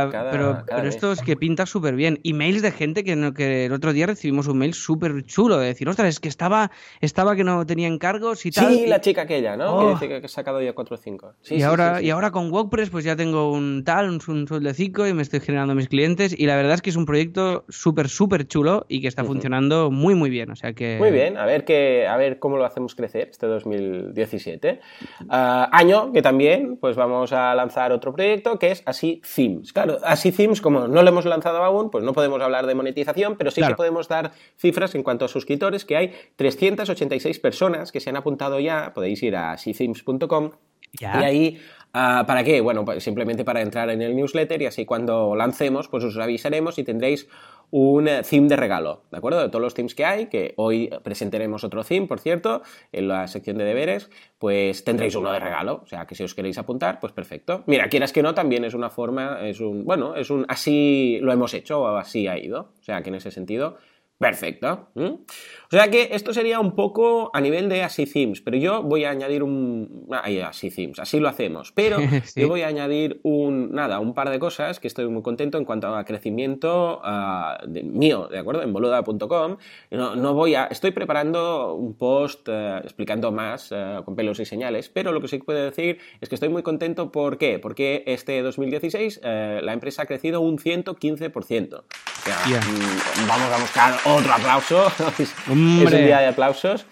[0.66, 2.18] pero, esto es que pinta súper bien.
[2.24, 5.66] Emails de gente que, que el otro día día recibimos un mail súper chulo de
[5.66, 8.72] decir, ostras, es que estaba, estaba que no tenía encargos y tal.
[8.72, 9.78] Sí, la chica aquella, ¿no?
[9.78, 9.90] Que oh.
[9.92, 11.34] dice que he sacado ya 4 o 5.
[11.50, 15.14] y, ahora, y ahora con WordPress pues ya tengo un tal, un, un sueldecico y
[15.14, 18.46] me estoy generando mis clientes y la verdad es que es un proyecto súper, súper
[18.46, 20.50] chulo y que está funcionando muy, muy bien.
[20.50, 20.98] O sea que...
[20.98, 24.80] Muy bien, a ver, que, a ver cómo lo hacemos crecer este 2017.
[25.28, 29.72] Ah, año que también pues vamos a lanzar otro proyecto que es Así Themes.
[29.72, 33.36] Claro, Así Themes, como no lo hemos lanzado aún, pues no podemos hablar de monetización,
[33.36, 38.00] pero sí que podemos dar cifras en cuanto a suscriptores, que hay 386 personas que
[38.00, 40.50] se han apuntado ya, podéis ir a asithemes.com
[40.98, 41.58] y ahí
[41.92, 42.60] Ah, ¿Para qué?
[42.60, 46.78] Bueno, pues simplemente para entrar en el newsletter y así cuando lancemos, pues os avisaremos
[46.78, 47.28] y tendréis
[47.72, 49.40] un eh, theme de regalo, ¿de acuerdo?
[49.40, 53.26] De todos los themes que hay, que hoy presentaremos otro theme, por cierto, en la
[53.26, 57.00] sección de deberes, pues tendréis uno de regalo, o sea, que si os queréis apuntar,
[57.00, 57.64] pues perfecto.
[57.66, 61.32] Mira, quieras que no, también es una forma, es un, bueno, es un, así lo
[61.32, 63.78] hemos hecho o así ha ido, o sea, que en ese sentido
[64.20, 64.90] Perfecto.
[64.94, 69.04] O sea que esto sería un poco a nivel de así themes, pero yo voy
[69.04, 70.06] a añadir un...
[70.10, 71.72] Ay, así themes, así lo hacemos.
[71.72, 71.96] Pero
[72.36, 73.72] yo voy a añadir un...
[73.72, 78.28] Nada, un par de cosas que estoy muy contento en cuanto a crecimiento ah, mío,
[78.28, 78.62] ¿de acuerdo?
[78.62, 79.56] En boluda.com.
[79.90, 80.66] No, no, voy a...
[80.66, 85.28] Estoy preparando un post eh, explicando más eh, con pelos y señales, pero lo que
[85.28, 87.10] sí puedo decir es que estoy muy contento.
[87.10, 87.58] ¿Por qué?
[87.58, 91.74] Porque este 2016 eh, la empresa ha crecido un 115%.
[91.74, 91.84] O
[92.22, 94.86] sea, mm, vamos a buscar otro aplauso.
[95.18, 96.86] es un día de aplausos.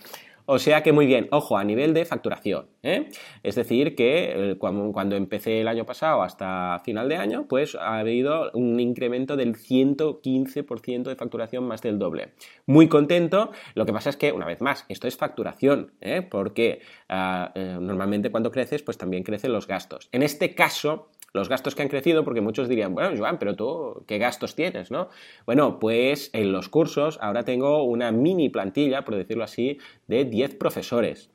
[0.51, 2.71] O sea que muy bien, ojo, a nivel de facturación.
[2.83, 3.11] ¿eh?
[3.43, 7.99] Es decir, que eh, cuando, empecé el año pasado hasta final de año, pues ha
[7.99, 12.33] habido un incremento del 115% de facturación, más del doble.
[12.65, 13.53] Muy contento.
[13.75, 16.23] Lo que pasa es que, una vez más, esto es facturación, ¿eh?
[16.23, 20.09] porque ah, normalmente cuando creces, pues también crecen los gastos.
[20.13, 24.05] En este caso, los gastos que han crecido, porque muchos dirían, bueno, Joan, pero tú,
[24.07, 25.09] ¿qué gastos tienes, no?
[25.47, 30.57] Bueno, pues en los cursos ahora tengo una mini plantilla, por decirlo así, de 10
[30.57, 31.31] profesores.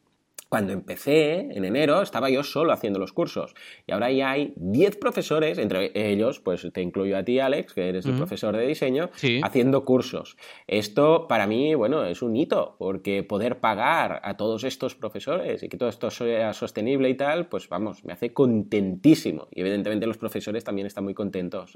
[0.53, 3.55] Cuando empecé, en enero, estaba yo solo haciendo los cursos.
[3.87, 7.89] Y ahora ya hay 10 profesores, entre ellos, pues te incluyo a ti, Alex, que
[7.89, 9.09] eres el profesor de diseño,
[9.41, 10.37] haciendo cursos.
[10.67, 15.69] Esto, para mí, bueno, es un hito, porque poder pagar a todos estos profesores y
[15.69, 19.47] que todo esto sea sostenible y tal, pues vamos, me hace contentísimo.
[19.49, 21.75] Y evidentemente los profesores también están muy contentos.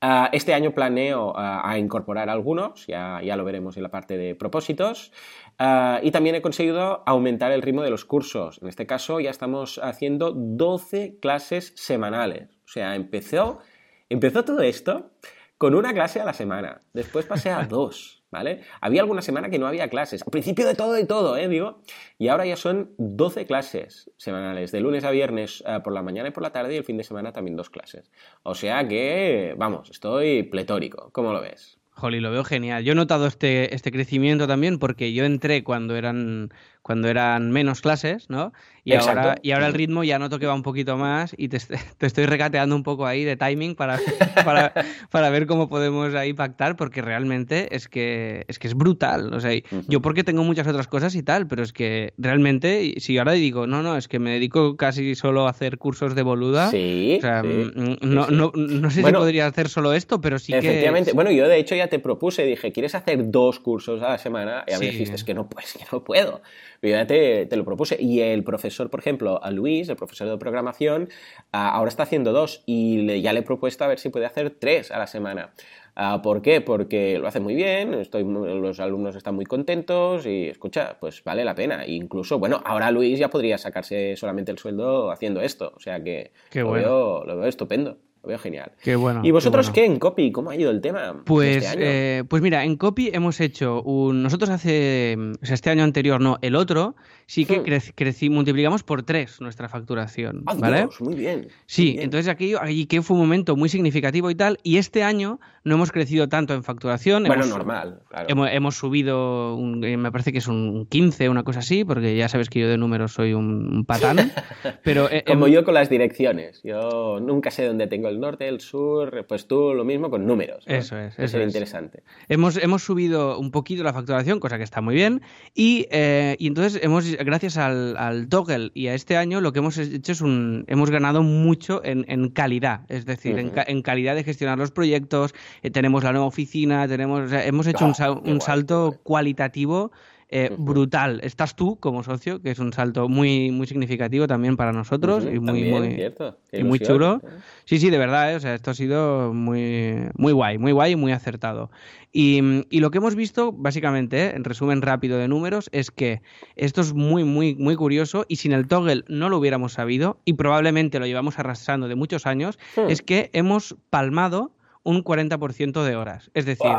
[0.00, 4.18] Ah, este año planeo ah, a incorporar algunos, ya, ya, lo veremos en la parte
[4.18, 5.12] de propósitos.
[5.58, 8.60] Ah, y también he conseguido aumentar el ritmo de los cursos.
[8.60, 12.50] En este caso ya estamos haciendo 12 clases semanales.
[12.64, 13.60] O sea, empezó,
[14.08, 15.12] empezó todo esto
[15.58, 16.82] con una clase a la semana.
[16.92, 18.23] Después pasé a dos.
[18.34, 18.62] ¿Vale?
[18.80, 20.24] Había alguna semana que no había clases.
[20.26, 21.46] Al principio de todo y todo, ¿eh?
[21.46, 21.78] Digo.
[22.18, 26.30] Y ahora ya son 12 clases semanales, de lunes a viernes eh, por la mañana
[26.30, 28.10] y por la tarde y el fin de semana también dos clases.
[28.42, 31.10] O sea que, vamos, estoy pletórico.
[31.12, 31.78] ¿Cómo lo ves?
[31.92, 32.82] Jolly, lo veo genial.
[32.82, 36.52] Yo he notado este, este crecimiento también porque yo entré cuando eran,
[36.84, 38.52] cuando eran menos clases, ¿no?
[38.84, 41.56] Y ahora, y ahora el ritmo ya noto que va un poquito más y te,
[41.56, 43.98] estoy recateando un poco ahí de timing para,
[45.10, 49.32] para, ver cómo podemos ahí pactar, porque realmente es que es, que es brutal.
[49.32, 49.50] O sea,
[49.88, 53.66] yo porque tengo muchas otras cosas y tal, pero es que realmente, si ahora digo,
[53.66, 56.70] no, no, es que me dedico casi solo a hacer cursos de boluda.
[56.70, 57.16] Sí.
[57.16, 60.66] O sea, mm, no, no, no, sé si podría hacer solo esto, pero sí efectivamente.
[60.66, 60.72] que.
[60.72, 61.12] Efectivamente.
[61.14, 64.64] Bueno, yo de hecho ya te propuse, dije, ¿quieres hacer dos cursos a la semana?
[64.66, 66.42] Y a mí dijiste, es que no, pues, que no puedo.
[66.84, 67.96] Pero ya te, te lo propuse.
[67.98, 71.08] Y el profesor por ejemplo, a Luis, el profesor de programación,
[71.50, 74.90] ahora está haciendo dos y ya le he propuesto a ver si puede hacer tres
[74.90, 75.54] a la semana.
[75.96, 76.60] Ah, ¿Por qué?
[76.60, 81.42] Porque lo hace muy bien, estoy, los alumnos están muy contentos y escucha, pues vale
[81.42, 81.86] la pena.
[81.86, 86.32] incluso, bueno, ahora Luis ya podría sacarse solamente el sueldo haciendo esto, o sea que
[86.52, 87.96] lo, veo, lo veo estupendo.
[88.24, 88.72] Lo veo genial.
[88.82, 89.20] Qué bueno.
[89.22, 90.32] ¿Y vosotros qué, en Copy?
[90.32, 91.22] ¿Cómo ha ido el tema?
[91.26, 94.22] Pues, este eh, pues mira, en Copy hemos hecho un.
[94.22, 95.14] Nosotros hace.
[95.42, 98.32] O sea, este año anterior no, el otro, sí que hmm.
[98.32, 100.42] multiplicamos por tres nuestra facturación.
[100.46, 100.88] Ah, ¿vale?
[101.00, 101.48] muy bien.
[101.66, 104.58] Sí, entonces aquello, allí que fue un momento muy significativo y tal.
[104.62, 107.24] Y este año no hemos crecido tanto en facturación.
[107.24, 108.46] Bueno, normal, claro.
[108.46, 112.48] Hemos, subido, eh, me parece que es un 15, una cosa así, porque ya sabes
[112.48, 114.32] que yo de números soy un, patán.
[114.82, 116.62] pero, eh, Como yo con las direcciones.
[116.62, 120.64] Yo nunca sé dónde tengo el norte, el sur, pues tú lo mismo con números.
[120.66, 121.18] Eso es.
[121.18, 122.02] Eso, es interesante.
[122.28, 125.22] Hemos, hemos subido un poquito la facturación, cosa que está muy bien,
[125.54, 129.60] y, eh, y entonces hemos, gracias al, al, toggle y a este año, lo que
[129.60, 134.14] hemos hecho es un, hemos ganado mucho en, en calidad, es decir, en, en, calidad
[134.14, 137.94] de gestionar los proyectos, eh, tenemos la nueva oficina, tenemos, hemos hecho un,
[138.30, 139.92] un salto cualitativo
[140.36, 141.20] eh, brutal.
[141.22, 145.38] Estás tú como socio, que es un salto muy, muy significativo también para nosotros y
[145.38, 146.12] muy, muy,
[146.50, 147.22] y muy chulo.
[147.66, 148.34] Sí, sí, de verdad, ¿eh?
[148.34, 151.70] o sea, esto ha sido muy, muy guay, muy guay y muy acertado.
[152.12, 154.32] Y, y lo que hemos visto, básicamente, ¿eh?
[154.34, 156.20] en resumen rápido de números, es que
[156.56, 160.32] esto es muy, muy, muy curioso y sin el toggle no lo hubiéramos sabido y
[160.32, 162.90] probablemente lo llevamos arrastrando de muchos años, hmm.
[162.90, 164.50] es que hemos palmado
[164.84, 166.30] un 40% de horas.
[166.34, 166.70] Es decir,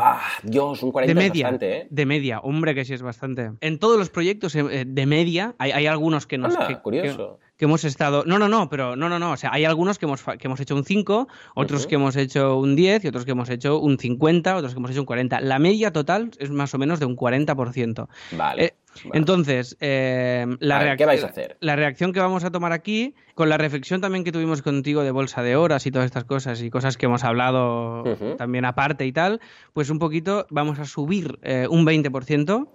[0.42, 1.86] Dios, un 40% de media, ¿eh?
[1.90, 3.50] De media, hombre, que sí es bastante.
[3.60, 6.56] En todos los proyectos eh, de media, hay, hay algunos que nos...
[6.56, 7.38] que, curioso.
[7.38, 8.24] Que, hemos estado...
[8.26, 9.32] No, no, no, pero no, no, no.
[9.32, 12.58] O sea, hay algunos que hemos, que hemos hecho un 5, otros que hemos hecho
[12.58, 15.40] un 10 y otros que hemos hecho un 50, otros que hemos hecho un 40.
[15.40, 18.08] La media total es más o menos de un 40%.
[18.32, 18.64] Vale.
[18.64, 18.74] Eh,
[19.12, 21.56] entonces, eh, la, ¿qué vais a hacer?
[21.60, 25.10] la reacción que vamos a tomar aquí, con la reflexión también que tuvimos contigo de
[25.10, 28.04] bolsa de horas y todas estas cosas y cosas que hemos hablado
[28.38, 29.40] también aparte y tal,
[29.72, 32.68] pues un poquito vamos a subir eh, un 20%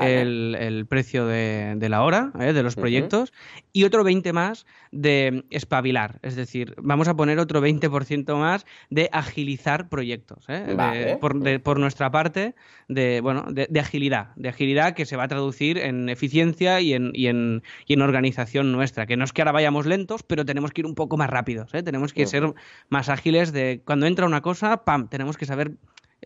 [0.00, 2.52] el, precio de, la hora, ¿eh?
[2.52, 3.32] de los proyectos,
[3.72, 6.18] y otro 20 más de espabilar.
[6.22, 10.44] Es decir, vamos a poner otro 20% más de agilizar proyectos.
[10.48, 11.18] ¿eh?
[11.20, 12.54] por, nuestra parte,
[12.88, 14.28] de, bueno, de, agilidad.
[14.36, 18.02] De agilidad que se va a traducir en eficiencia y en, y en, y en
[18.02, 19.06] organización nuestra.
[19.06, 21.74] Que no es que ahora vayamos lentos, pero tenemos que ir un poco más rápidos.
[21.74, 21.82] ¿eh?
[21.82, 22.52] Tenemos que ser
[22.88, 25.08] más ágiles de cuando entra una cosa, ¡pam!
[25.08, 25.72] Tenemos que saber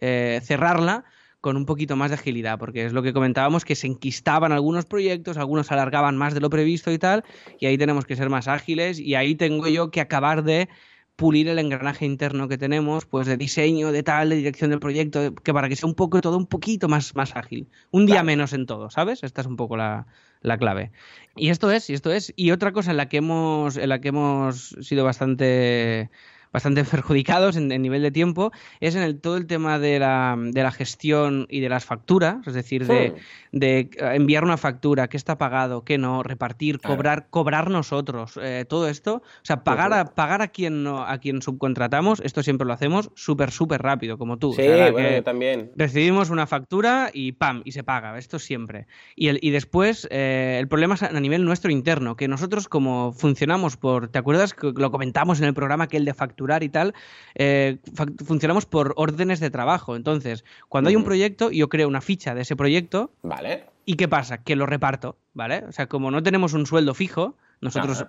[0.00, 1.04] cerrarla
[1.42, 4.86] con un poquito más de agilidad, porque es lo que comentábamos, que se enquistaban algunos
[4.86, 7.24] proyectos, algunos alargaban más de lo previsto y tal,
[7.58, 10.68] y ahí tenemos que ser más ágiles y ahí tengo yo que acabar de
[11.16, 15.34] pulir el engranaje interno que tenemos, pues de diseño, de tal, de dirección del proyecto,
[15.34, 17.68] que para que sea un poco todo un poquito más, más ágil.
[17.90, 19.24] Un día menos en todo, ¿sabes?
[19.24, 20.06] Esta es un poco la,
[20.42, 20.92] la, clave.
[21.36, 22.32] Y esto es, y esto es.
[22.36, 26.08] Y otra cosa en la que hemos, en la que hemos sido bastante
[26.52, 30.62] bastante perjudicados en, nivel de tiempo es en el, todo el tema de la, de
[30.62, 33.14] la gestión y de las facturas, es decir, de,
[33.50, 38.88] de enviar una factura, qué está pagado, qué no, repartir, cobrar, cobrar nosotros, eh, todo
[38.88, 42.72] esto, o sea, pagar a, pagar a quien no, a quien subcontratamos, esto siempre lo
[42.72, 44.52] hacemos súper, súper rápido, como tú.
[44.52, 44.62] Sí,
[44.92, 45.70] bueno, también.
[45.76, 48.86] Recibimos una factura y pam, y se paga, esto siempre.
[49.16, 53.12] Y, el, y después, eh, el problema es a nivel nuestro interno, que nosotros como
[53.12, 56.68] funcionamos por, ¿te acuerdas que lo comentamos en el programa que el de factura y
[56.68, 56.94] tal,
[57.34, 57.78] eh,
[58.24, 59.96] funcionamos por órdenes de trabajo.
[59.96, 63.12] Entonces, cuando hay un proyecto, yo creo una ficha de ese proyecto.
[63.22, 63.66] Vale.
[63.84, 64.38] ¿Y qué pasa?
[64.38, 65.64] Que lo reparto, ¿vale?
[65.68, 68.06] O sea, como no tenemos un sueldo fijo, nosotros,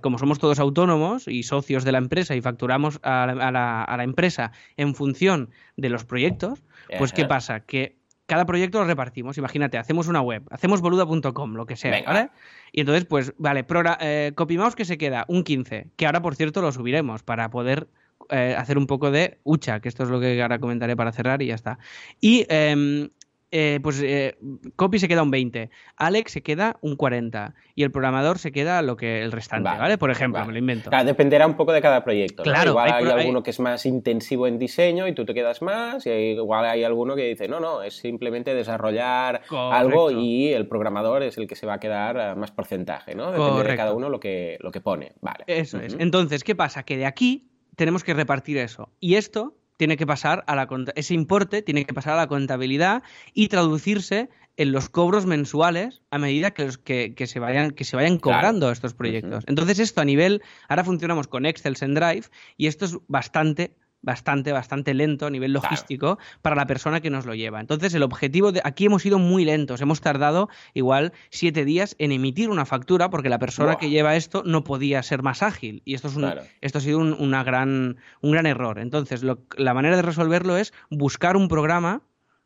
[0.00, 4.94] como somos todos autónomos y socios de la empresa y facturamos a la, empresa en
[4.94, 6.62] función de los proyectos,
[6.98, 7.60] pues ¿qué pasa?
[7.60, 9.38] Que cada proyecto lo repartimos.
[9.38, 12.30] Imagínate, hacemos una web, hacemos boluda.com, lo que sea, ¿vale?
[12.72, 13.64] Y entonces, pues, vale,
[14.00, 17.88] eh, CopyMouse que se queda un 15, que ahora, por cierto, lo subiremos para poder
[18.30, 21.42] eh, hacer un poco de hucha, que esto es lo que ahora comentaré para cerrar
[21.42, 21.78] y ya está.
[22.20, 23.10] Y em,
[23.56, 24.36] eh, pues eh,
[24.74, 28.82] Copy se queda un 20, Alex se queda un 40 y el programador se queda
[28.82, 29.96] lo que el restante, ¿vale?
[29.96, 30.90] Por ejemplo, me lo invento.
[30.90, 32.42] Claro, dependerá un poco de cada proyecto.
[32.42, 36.04] Claro, igual hay, alguno que es más intensivo en diseño y tú te quedas más,
[36.04, 41.22] y igual hay alguno que dice, no, no, es simplemente desarrollar algo y el programador
[41.22, 43.30] es el que se va a quedar más porcentaje, ¿no?
[43.30, 45.12] Depende de cada uno lo que, lo que pone.
[45.20, 45.44] Vale.
[45.46, 45.94] Eso es.
[46.00, 46.82] Entonces, ¿qué pasa?
[46.82, 48.90] Que de aquí tenemos que repartir eso.
[48.98, 53.02] Y esto tiene que pasar a la ese importe tiene que pasar a la contabilidad
[53.32, 57.96] y traducirse en los cobros mensuales a medida que, los, que, se vayan que se
[57.96, 59.44] vayan cobrando estos proyectos.
[59.46, 63.74] Entonces esto a nivel ahora funcionamos con Excel en Drive y esto es bastante
[64.04, 67.60] bastante, bastante lento a nivel logístico para la persona que nos lo lleva.
[67.60, 72.12] Entonces, el objetivo de aquí hemos ido muy lentos, hemos tardado igual siete días en
[72.12, 75.94] emitir una factura porque la persona que lleva esto no podía ser más ágil y
[75.94, 76.16] esto, es
[76.60, 78.78] esto ha sido un, una gran, un gran error.
[78.78, 82.02] Entonces, la manera de resolverlo es buscar un programa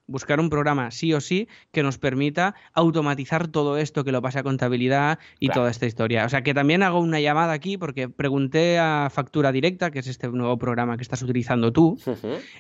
[0.09, 4.41] buscar un programa sí o sí que nos permita automatizar todo esto, que lo pase
[4.41, 6.25] a contabilidad y toda esta historia.
[6.25, 10.09] O sea, que también hago una llamada aquí porque pregunté a Factura Directa, que es
[10.09, 11.99] este nuevo programa que estás utilizando tú,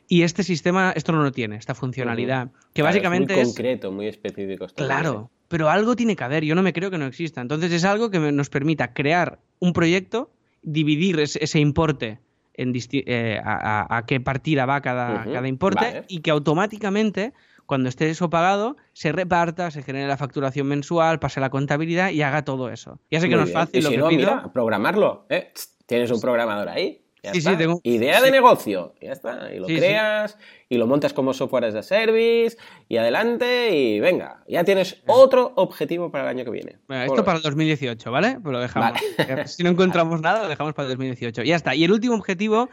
[0.06, 3.38] y este sistema, esto no lo tiene, esta funcionalidad, que básicamente es...
[3.38, 4.66] Muy concreto, muy específico.
[4.76, 7.40] Claro, pero algo tiene que haber, yo no me creo que no exista.
[7.40, 10.30] Entonces es algo que nos permita crear un proyecto,
[10.62, 12.20] dividir ese importe
[12.58, 17.32] eh, a, qué partida va cada, cada importe y que automáticamente
[17.68, 22.22] cuando esté eso pagado, se reparta, se genere la facturación mensual, pase la contabilidad y
[22.22, 22.98] haga todo eso.
[23.10, 25.26] Ya sé que no es fácil lo que no, Mira, programarlo.
[25.28, 25.52] ¿eh?
[25.84, 27.04] Tienes un programador ahí.
[27.28, 27.58] Ya Sí, sí, está.
[27.58, 28.94] tengo- Idea de negocio.
[29.00, 29.52] Ya está.
[29.54, 30.36] Y lo creas
[30.68, 32.56] y lo montas como software as a service
[32.88, 34.42] y adelante y venga.
[34.48, 36.78] Ya tienes otro objetivo para el año que viene.
[36.88, 38.38] Bueno, ¿Cómo esto para el 2018, ¿vale?
[38.42, 38.92] Pues lo dejamos.
[39.18, 39.42] Vale.
[39.42, 41.42] Eh, Si no encontramos nada, lo dejamos para el 2018.
[41.42, 41.74] Ya está.
[41.74, 42.68] Y el último objetivo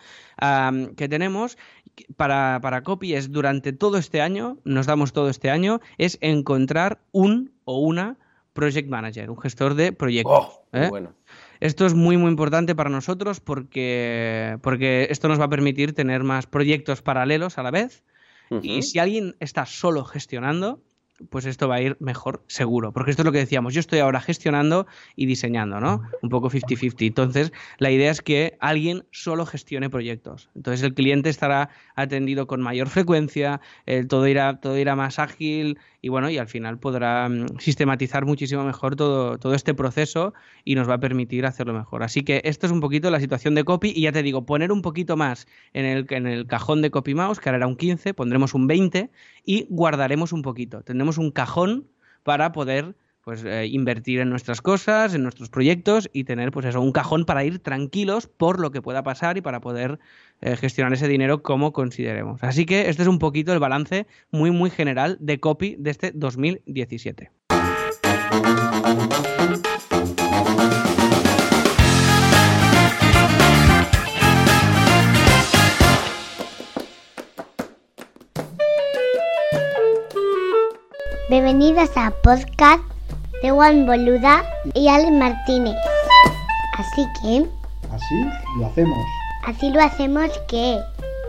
[0.96, 1.58] que tenemos
[2.18, 7.00] para, para Copy es durante todo este año, nos damos todo este año, es encontrar
[7.12, 8.18] un o una
[8.54, 10.34] project manager, un gestor de proyectos.
[10.34, 10.88] Oh, ¿eh?
[10.89, 11.13] bueno.
[11.60, 16.24] Esto es muy muy importante para nosotros porque, porque esto nos va a permitir tener
[16.24, 18.04] más proyectos paralelos a la vez.
[18.62, 20.84] Y si alguien está solo gestionando,
[21.30, 22.91] pues esto va a ir mejor seguro.
[22.91, 26.02] Porque esto es lo que decíamos, yo estoy ahora gestionando y diseñando, ¿no?
[26.22, 27.08] Un poco 50-50.
[27.08, 30.50] Entonces, la idea es que alguien solo gestione proyectos.
[30.56, 35.80] Entonces, el cliente estará atendido con mayor frecuencia, eh, todo, irá, todo irá más ágil
[36.06, 40.76] y bueno, y al final podrá mm, sistematizar muchísimo mejor todo, todo este proceso y
[40.76, 42.04] nos va a permitir hacerlo mejor.
[42.04, 44.72] Así que esto es un poquito la situación de copy y ya te digo, poner
[44.72, 47.76] un poquito más en el, en el cajón de copy mouse, que ahora era un
[47.76, 49.10] 15, pondremos un 20
[49.46, 50.84] y guardaremos un poquito.
[50.84, 51.88] Tendremos un cajón
[52.22, 56.80] para poder pues eh, invertir en nuestras cosas, en nuestros proyectos y tener pues eso,
[56.80, 59.98] un cajón para ir tranquilos por lo que pueda pasar y para poder
[60.42, 62.44] eh, gestionar ese dinero como consideremos.
[62.44, 66.12] Así que este es un poquito el balance muy muy general de copy de este
[66.14, 67.32] 2017.
[81.28, 82.94] Bienvenidos a podcast
[83.45, 85.75] de Juan Boluda y Ale Martínez.
[86.79, 87.45] Así que,
[87.91, 88.15] Así
[88.60, 88.97] lo hacemos.
[89.45, 90.79] así lo hacemos que...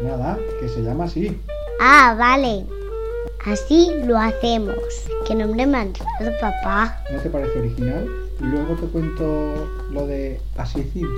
[0.00, 1.38] Nada, que se llama así.
[1.78, 2.64] Ah, vale.
[3.44, 4.76] Así lo hacemos.
[5.26, 6.98] ¿Qué nombre me han dado, papá?
[7.12, 8.08] ¿No te parece original?
[8.40, 11.10] Y luego te cuento lo de Así Thieves.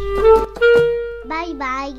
[1.26, 1.94] Bye, bye.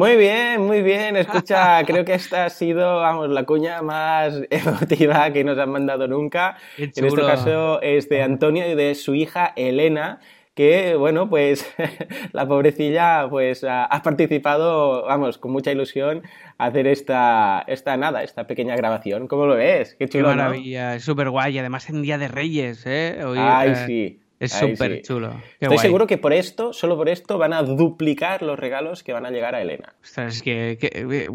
[0.00, 1.14] Muy bien, muy bien.
[1.14, 6.08] Escucha, creo que esta ha sido, vamos, la cuña más emotiva que nos han mandado
[6.08, 6.56] nunca.
[6.74, 10.20] Qué En este caso es de Antonio y de su hija Elena,
[10.54, 11.70] que, bueno, pues
[12.32, 16.22] la pobrecilla pues ha participado, vamos, con mucha ilusión
[16.56, 19.28] a hacer esta, esta nada, esta pequeña grabación.
[19.28, 19.96] ¿Cómo lo ves?
[19.98, 20.36] Qué Qué chulo, ¿no?
[20.36, 21.58] maravilla, es súper guay.
[21.58, 23.22] Además en Día de Reyes, ¿eh?
[23.22, 24.20] Hoy, Ay, eh, sí.
[24.40, 25.02] Es súper sí.
[25.02, 25.30] chulo.
[25.30, 25.78] Qué Estoy guay.
[25.78, 29.30] seguro que por esto, solo por esto, van a duplicar los regalos que van a
[29.30, 29.94] llegar a Elena.
[30.02, 30.78] Ostras, es que,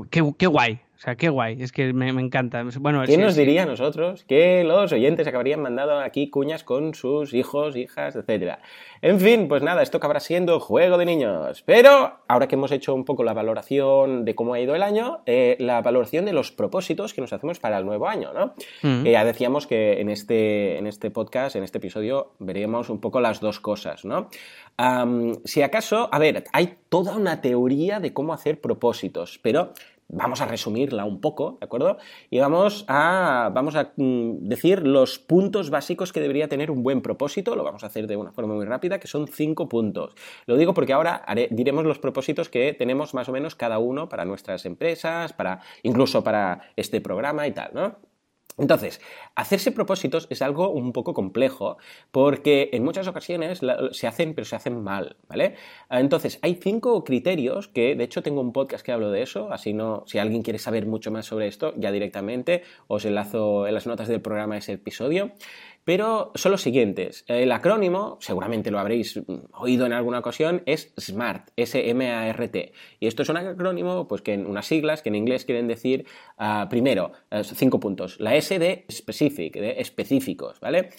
[0.10, 0.80] qué guay.
[0.98, 1.62] O sea, qué guay.
[1.62, 2.64] Es que me, me encanta.
[2.80, 3.42] Bueno, ¿Quién sí, nos sí.
[3.42, 8.60] diría a nosotros que los oyentes acabarían mandando aquí cuñas con sus hijos, hijas, etcétera?
[9.02, 11.64] En fin, pues nada, esto acabará siendo juego de niños.
[11.66, 15.22] Pero ahora que hemos hecho un poco la valoración de cómo ha ido el año,
[15.26, 18.54] eh, la valoración de los propósitos que nos hacemos para el nuevo año, ¿no?
[18.82, 19.06] Mm.
[19.06, 23.20] Eh, ya decíamos que en este, en este podcast, en este episodio, veríamos un poco
[23.20, 24.30] las dos cosas, ¿no?
[25.46, 29.72] Si acaso, a ver, hay toda una teoría de cómo hacer propósitos, pero
[30.08, 31.98] vamos a resumirla un poco, ¿de acuerdo?
[32.30, 37.02] Y vamos a, vamos a mm, decir los puntos básicos que debería tener un buen
[37.02, 40.16] propósito, lo vamos a hacer de una forma muy rápida, que son cinco puntos.
[40.46, 44.26] Lo digo porque ahora diremos los propósitos que tenemos más o menos cada uno para
[44.26, 48.15] nuestras empresas, para, incluso para este programa y tal, ¿no?
[48.58, 49.02] Entonces,
[49.36, 51.78] hacerse propósitos es algo un poco complejo
[52.12, 53.60] porque en muchas ocasiones
[53.92, 55.56] se hacen, pero se hacen mal, ¿vale?
[55.90, 59.74] Entonces, hay cinco criterios que, de hecho, tengo un podcast que hablo de eso, así
[59.74, 63.88] no, si alguien quiere saber mucho más sobre esto, ya directamente os enlazo en las
[63.88, 65.32] notas del programa ese episodio.
[65.86, 67.24] Pero son los siguientes.
[67.28, 69.22] El acrónimo, seguramente lo habréis
[69.54, 72.74] oído en alguna ocasión, es SMART, S-M-A-R-T.
[73.00, 76.08] Y esto es un acrónimo, pues que en unas siglas que en inglés quieren decir,
[76.40, 78.20] ah, primero, eh, cinco puntos.
[78.20, 80.90] La S de specific, de específicos, ¿vale?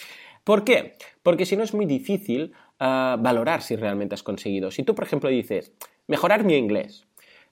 [0.44, 0.92] ¿Por qué?
[1.24, 4.70] Porque si no es muy difícil ah, valorar si realmente has conseguido.
[4.70, 5.72] Si tú, por ejemplo, dices,
[6.06, 7.05] mejorar mi inglés,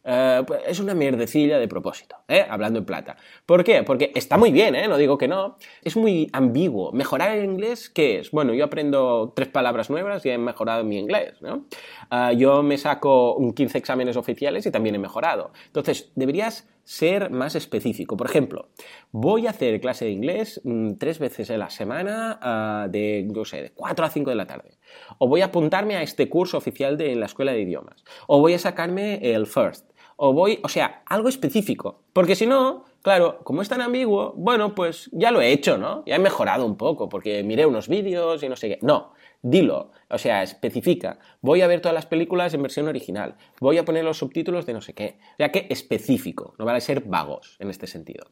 [0.04, 2.44] eh, pues es una mierdecilla de propósito, ¿eh?
[2.48, 3.16] hablando en plata.
[3.46, 3.82] ¿Por qué?
[3.82, 4.86] Porque está muy bien, ¿eh?
[4.86, 5.56] no digo que no.
[5.82, 6.92] Es muy ambiguo.
[6.92, 8.30] ¿Mejorar el inglés qué es?
[8.30, 11.40] Bueno, yo aprendo tres palabras nuevas y he mejorado mi inglés.
[11.40, 11.64] ¿no?
[12.10, 15.52] Ah, yo me saco un 15 exámenes oficiales y también he mejorado.
[15.66, 18.16] Entonces, deberías ser más específico.
[18.16, 18.68] Por ejemplo,
[19.10, 23.46] voy a hacer clase de inglés mm, tres veces a la semana ah, de, no
[23.46, 24.76] sé, de 4 a 5 de la tarde.
[25.16, 28.04] O voy a apuntarme a este curso oficial de en la escuela de idiomas.
[28.26, 32.02] O voy a sacarme el FIRST o voy, o sea, algo específico.
[32.12, 36.04] Porque si no, claro, como es tan ambiguo, bueno, pues ya lo he hecho, ¿no?
[36.06, 38.78] Ya he mejorado un poco, porque miré unos vídeos y no sé qué.
[38.82, 41.18] No, dilo, o sea, especifica.
[41.40, 43.36] Voy a ver todas las películas en versión original.
[43.60, 45.18] Voy a poner los subtítulos de no sé qué.
[45.34, 48.26] O sea, que específico, no vale ser vagos en este sentido.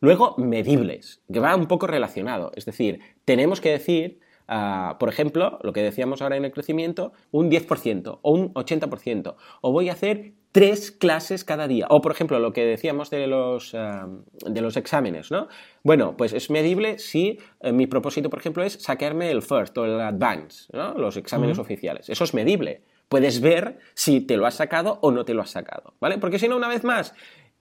[0.00, 2.52] Luego, medibles, que va un poco relacionado.
[2.54, 7.12] Es decir, tenemos que decir ah, por ejemplo, lo que decíamos ahora en el crecimiento,
[7.32, 9.36] un 10% o un 80%.
[9.62, 11.86] O voy a hacer tres clases cada día.
[11.90, 14.08] O, por ejemplo, lo que decíamos de los, ah,
[14.46, 15.48] de los exámenes, ¿no?
[15.82, 19.84] Bueno, pues es medible si eh, mi propósito, por ejemplo, es sacarme el first o
[19.84, 20.94] el advance, ¿no?
[20.94, 22.08] Los exámenes oficiales.
[22.08, 22.82] Eso es medible.
[23.08, 26.18] Puedes ver si te lo has sacado o no te lo has sacado, ¿vale?
[26.18, 27.14] Porque si no, una vez más,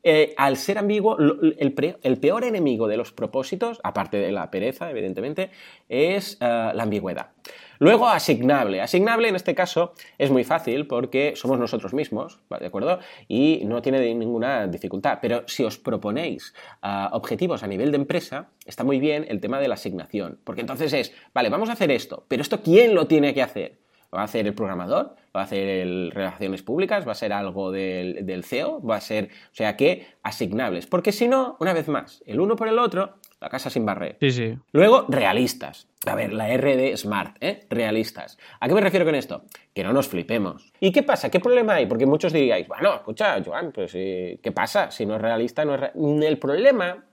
[0.07, 1.73] eh, al ser ambiguo, el,
[2.19, 5.49] peor enemigo de los propósitos, aparte de la pereza, evidentemente,
[5.89, 7.31] es eh, la ambigüedad.
[7.79, 8.81] Luego, asignable.
[8.81, 12.99] Asignable en este caso es muy fácil porque somos nosotros mismos, ¿de acuerdo?
[13.27, 15.17] Y no tiene ninguna dificultad.
[15.23, 16.53] Pero si os proponéis
[16.83, 20.39] ah, objetivos a nivel de empresa, está muy bien el tema de la asignación.
[20.43, 23.79] Porque entonces es, vale, vamos a hacer esto, pero ¿esto quién lo tiene que hacer?
[24.13, 25.15] ¿Va a hacer el programador?
[25.35, 27.05] ¿Va a hacer el relaciones públicas?
[27.05, 28.81] ¿Va a ser algo del, CEO?
[28.81, 30.87] ¿Va a ser, o sea, que asignables?
[30.87, 34.15] Porque si no, una vez más, el uno por el otro, la casa sin barrer.
[34.21, 34.57] Sí, sí.
[34.71, 35.89] Luego, realistas.
[36.05, 37.65] A ver, la R de Smart, ¿eh?
[37.69, 38.37] Realistas.
[38.61, 39.43] ¿A qué me refiero con esto?
[39.73, 40.71] Que no nos flipemos.
[40.79, 41.29] ¿Y qué pasa?
[41.29, 41.85] ¿Qué problema hay?
[41.85, 44.89] Porque muchos diríais, bueno, escucha, Joan, pues ¿qué pasa?
[44.91, 45.91] Si no es realista, no es...
[45.95, 47.05] El problema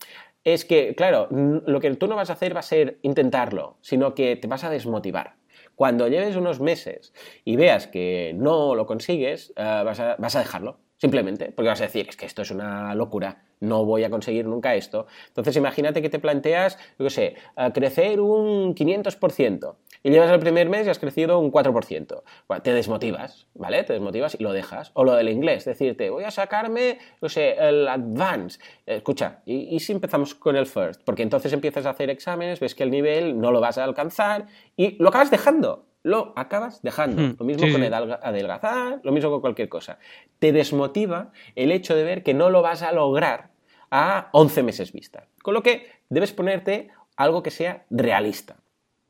[0.44, 4.14] es que, claro, lo que tú no vas a hacer va a ser intentarlo, sino
[4.14, 5.34] que te vas a desmotivar.
[5.74, 7.12] Cuando lleves unos meses
[7.44, 10.80] y veas que no lo consigues, eh, vas, a, vas a dejarlo.
[10.96, 14.44] Simplemente, porque vas a decir, es que esto es una locura, no voy a conseguir
[14.46, 15.06] nunca esto.
[15.28, 17.36] Entonces imagínate que te planteas, yo qué sé,
[17.72, 22.22] crecer un 500% y llevas el primer mes y has crecido un 4%.
[22.62, 23.84] te desmotivas, ¿vale?
[23.84, 24.90] Te desmotivas y lo dejas.
[24.94, 28.58] O lo del inglés, decirte, voy a sacarme, yo sé, el advance.
[28.84, 31.02] Escucha, ¿y, ¿y, si empezamos con el first?
[31.04, 34.46] Porque entonces empiezas a hacer exámenes, ves que el nivel no lo vas a alcanzar
[34.76, 37.22] y lo acabas dejando lo acabas dejando.
[37.22, 39.98] Hmm, lo mismo con adelgazar, lo mismo con cualquier cosa.
[40.38, 43.51] Te desmotiva el hecho de ver que no lo vas a lograr
[43.93, 45.28] a 11 meses vista.
[45.43, 48.57] Con lo que debes ponerte algo que sea realista.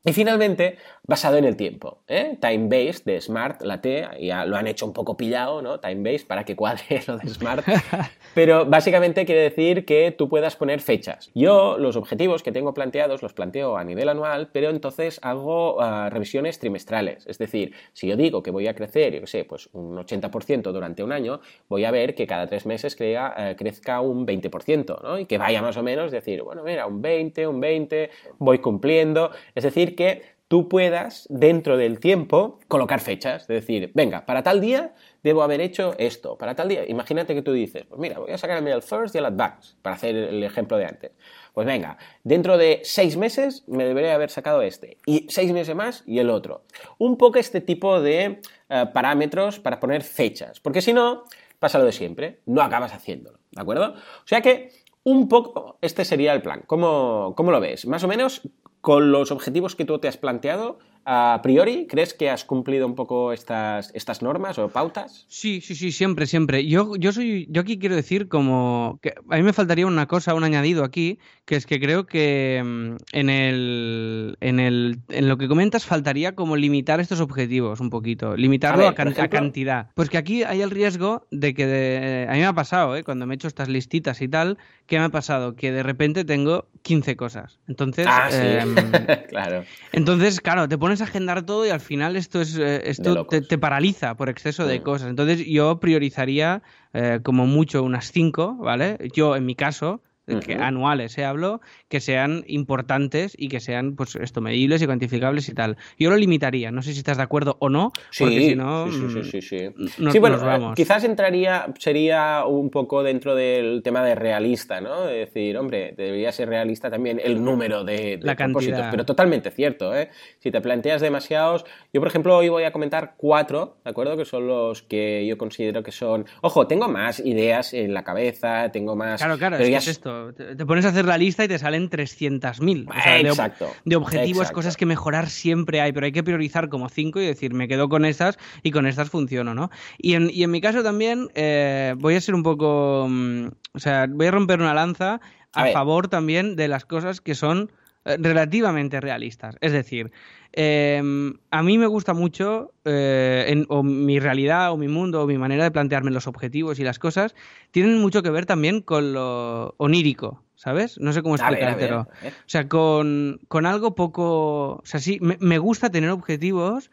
[0.05, 2.03] Y finalmente, basado en el tiempo.
[2.09, 2.36] ¿eh?
[2.40, 5.78] Time-based de Smart, la T, ya lo han hecho un poco pillado, ¿no?
[5.78, 7.64] Time-based para que cuadre lo de Smart.
[8.34, 11.30] Pero básicamente quiere decir que tú puedas poner fechas.
[11.34, 16.09] Yo los objetivos que tengo planteados los planteo a nivel anual, pero entonces hago ah,
[16.11, 17.26] revisiones trimestrales.
[17.26, 20.72] Es decir, si yo digo que voy a crecer, yo qué sé, pues un 80%
[20.72, 25.03] durante un año, voy a ver que cada tres meses crea, eh, crezca un 20%,
[25.03, 25.18] ¿no?
[25.18, 29.30] Y que vaya más o menos, decir, bueno, mira, un 20, un 20, voy cumpliendo.
[29.55, 30.22] Es decir, que
[30.53, 33.43] tú puedas, dentro del tiempo, colocar fechas.
[33.43, 36.36] Es decir, venga, para tal día debo haber hecho esto.
[36.36, 39.18] Para tal día, imagínate que tú dices, pues mira, voy a sacarme el first y
[39.18, 41.12] el advance, para hacer el ejemplo de antes.
[41.55, 44.99] Pues venga, dentro de seis meses me debería haber sacado este.
[45.07, 46.64] Y seis meses más y el otro.
[46.99, 50.61] Un poco este tipo de eh, parámetros para poner fechas.
[50.61, 51.24] Porque si no,
[51.61, 52.40] pasa lo de siempre.
[52.45, 53.38] No acabas haciéndolo.
[53.53, 53.95] ¿De acuerdo?
[53.95, 54.70] O sea que
[55.05, 56.62] un poco este sería el plan.
[56.66, 57.86] ¿Cómo, ¿Cómo, lo ves?
[57.86, 58.43] Más o menos
[58.83, 62.94] con los objetivos que tú te has planteado, a priori, ¿crees que has cumplido un
[62.94, 65.24] poco estas, estas normas o pautas?
[65.28, 66.66] Sí, sí, sí, siempre, siempre.
[66.66, 70.34] Yo, yo soy, yo aquí quiero decir como que a mí me faltaría una cosa,
[70.34, 75.38] un añadido aquí, que es que creo que mm, en el, en el, en lo
[75.38, 79.90] que comentas faltaría como limitar estos objetivos un poquito, limitarlo a, cantidad.
[79.94, 83.03] Pues que aquí hay el riesgo de que a mí me ha pasado, ¿eh?
[83.03, 85.57] cuando me he hecho estas listitas y tal, ¿qué me ha pasado?
[85.57, 87.59] Que de repente tengo 15 cosas.
[87.66, 88.74] Entonces, ah, em,
[89.28, 89.64] claro.
[89.92, 93.59] Entonces, claro, te pones a agendar todo y al final esto es eh, esto te,
[93.59, 95.09] paraliza por exceso de cosas.
[95.09, 96.62] Entonces yo priorizaría
[96.93, 98.99] eh, como mucho unas cinco, ¿vale?
[99.14, 101.25] Yo en mi caso que anuales, se ¿eh?
[101.25, 105.77] hablo, que sean importantes y que sean, pues, esto, medibles y cuantificables y tal.
[105.99, 108.91] Yo lo limitaría, no sé si estás de acuerdo o no, porque si no...
[108.91, 109.68] Sí, sí, sí.
[110.11, 110.75] sí, bueno, vamos.
[110.77, 115.09] quizás entraría, sería un poco dentro del tema de realista, ¿no?
[115.09, 119.95] Es decir, hombre, debería ser realista también el número de, de propósitos, pero totalmente cierto,
[119.95, 120.11] ¿eh?
[120.39, 121.64] Si te planteas demasiados...
[121.93, 124.16] Yo, por ejemplo, hoy voy a comentar cuatro, ¿de acuerdo?
[124.16, 126.27] Que son los que yo considero que son...
[126.43, 129.20] Ojo, tengo más ideas en la cabeza, tengo más...
[129.20, 132.89] Claro, claro, es, esto te pones a hacer la lista y te salen 300.000.
[132.89, 136.89] O sea, exacto, de, objetivos, cosas que mejorar siempre hay, pero hay que priorizar como
[136.89, 139.70] cinco y decir, me quedo con estas y con estas funciono, ¿no?
[139.99, 143.07] Y en, y en mi caso también eh, voy a ser un poco.
[143.09, 145.20] Mm, o sea, voy a romper una lanza
[145.53, 147.70] a, favor también de las cosas que son
[148.05, 149.57] relativamente realistas.
[149.61, 150.12] Es decir,
[150.55, 155.38] Em, a mí me gusta mucho, eh, o mi realidad, o mi mundo, o mi
[155.38, 157.34] manera de plantearme los objetivos y las cosas,
[157.70, 161.00] tienen mucho que ver también con lo onírico, ¿sabes?
[161.00, 162.00] No sé cómo explicártelo.
[162.00, 162.07] O
[162.46, 164.74] sea, con, algo poco.
[164.74, 166.90] O sea, sí, me, gusta tener objetivos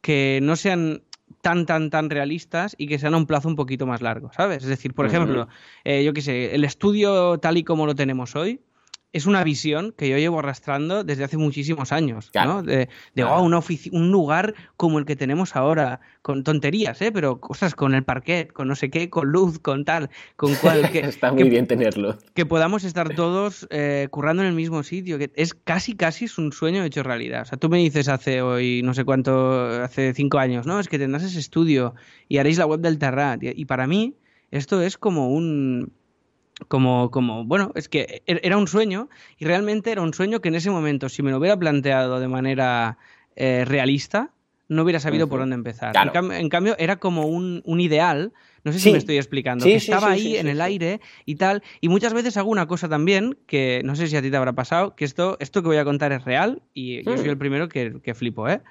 [0.00, 1.02] que no sean
[1.40, 4.62] tan, tan, tan realistas y que sean a un plazo un poquito más largo, ¿sabes?
[4.62, 5.48] Es decir, por ejemplo,
[5.82, 8.60] eh, yo qué sé, el estudio tal y como lo tenemos hoy
[9.14, 12.54] es una visión que yo llevo arrastrando desde hace muchísimos años, Claro.
[12.56, 12.62] ¿no?
[12.64, 13.60] De, de, oh, una
[13.92, 17.12] un lugar como el que tenemos ahora, con tonterías, ¿eh?
[17.12, 20.82] Pero cosas con el parquet, con no sé qué, con luz, con tal, con cual,
[20.92, 22.18] que, Está muy que- bien tenerlo.
[22.34, 26.36] que podamos estar todos eh, currando en el mismo sitio, que es casi, casi es
[26.36, 27.42] un sueño hecho realidad.
[27.42, 30.80] O sea, tú me dices hace hoy, no sé cuánto, hace cinco años, ¿no?
[30.80, 31.94] Es que tendrás ese estudio
[32.28, 33.42] y haréis la web del Terrat.
[33.44, 34.16] Y, y para mí,
[34.50, 35.92] esto es como un...
[36.68, 39.08] Como, como, bueno, es que er- era un sueño
[39.38, 42.28] y realmente era un sueño que en ese momento, si me lo hubiera planteado de
[42.28, 42.98] manera
[43.36, 44.30] eh, realista,
[44.68, 45.92] no hubiera sabido por dónde empezar.
[45.92, 46.10] Claro.
[46.10, 48.32] En, cam- en cambio, era como un, un ideal,
[48.64, 51.34] no sé si me estoy explicando, Sí, que sí, estaba ahí en el aire y
[51.34, 51.62] tal.
[51.82, 54.54] Y muchas veces hago una cosa también, que no sé si a ti te habrá
[54.54, 57.30] pasado, que esto, esto que voy a contar es real y yo soy Mm.
[57.30, 58.62] el primero que, que flipo, ¿eh?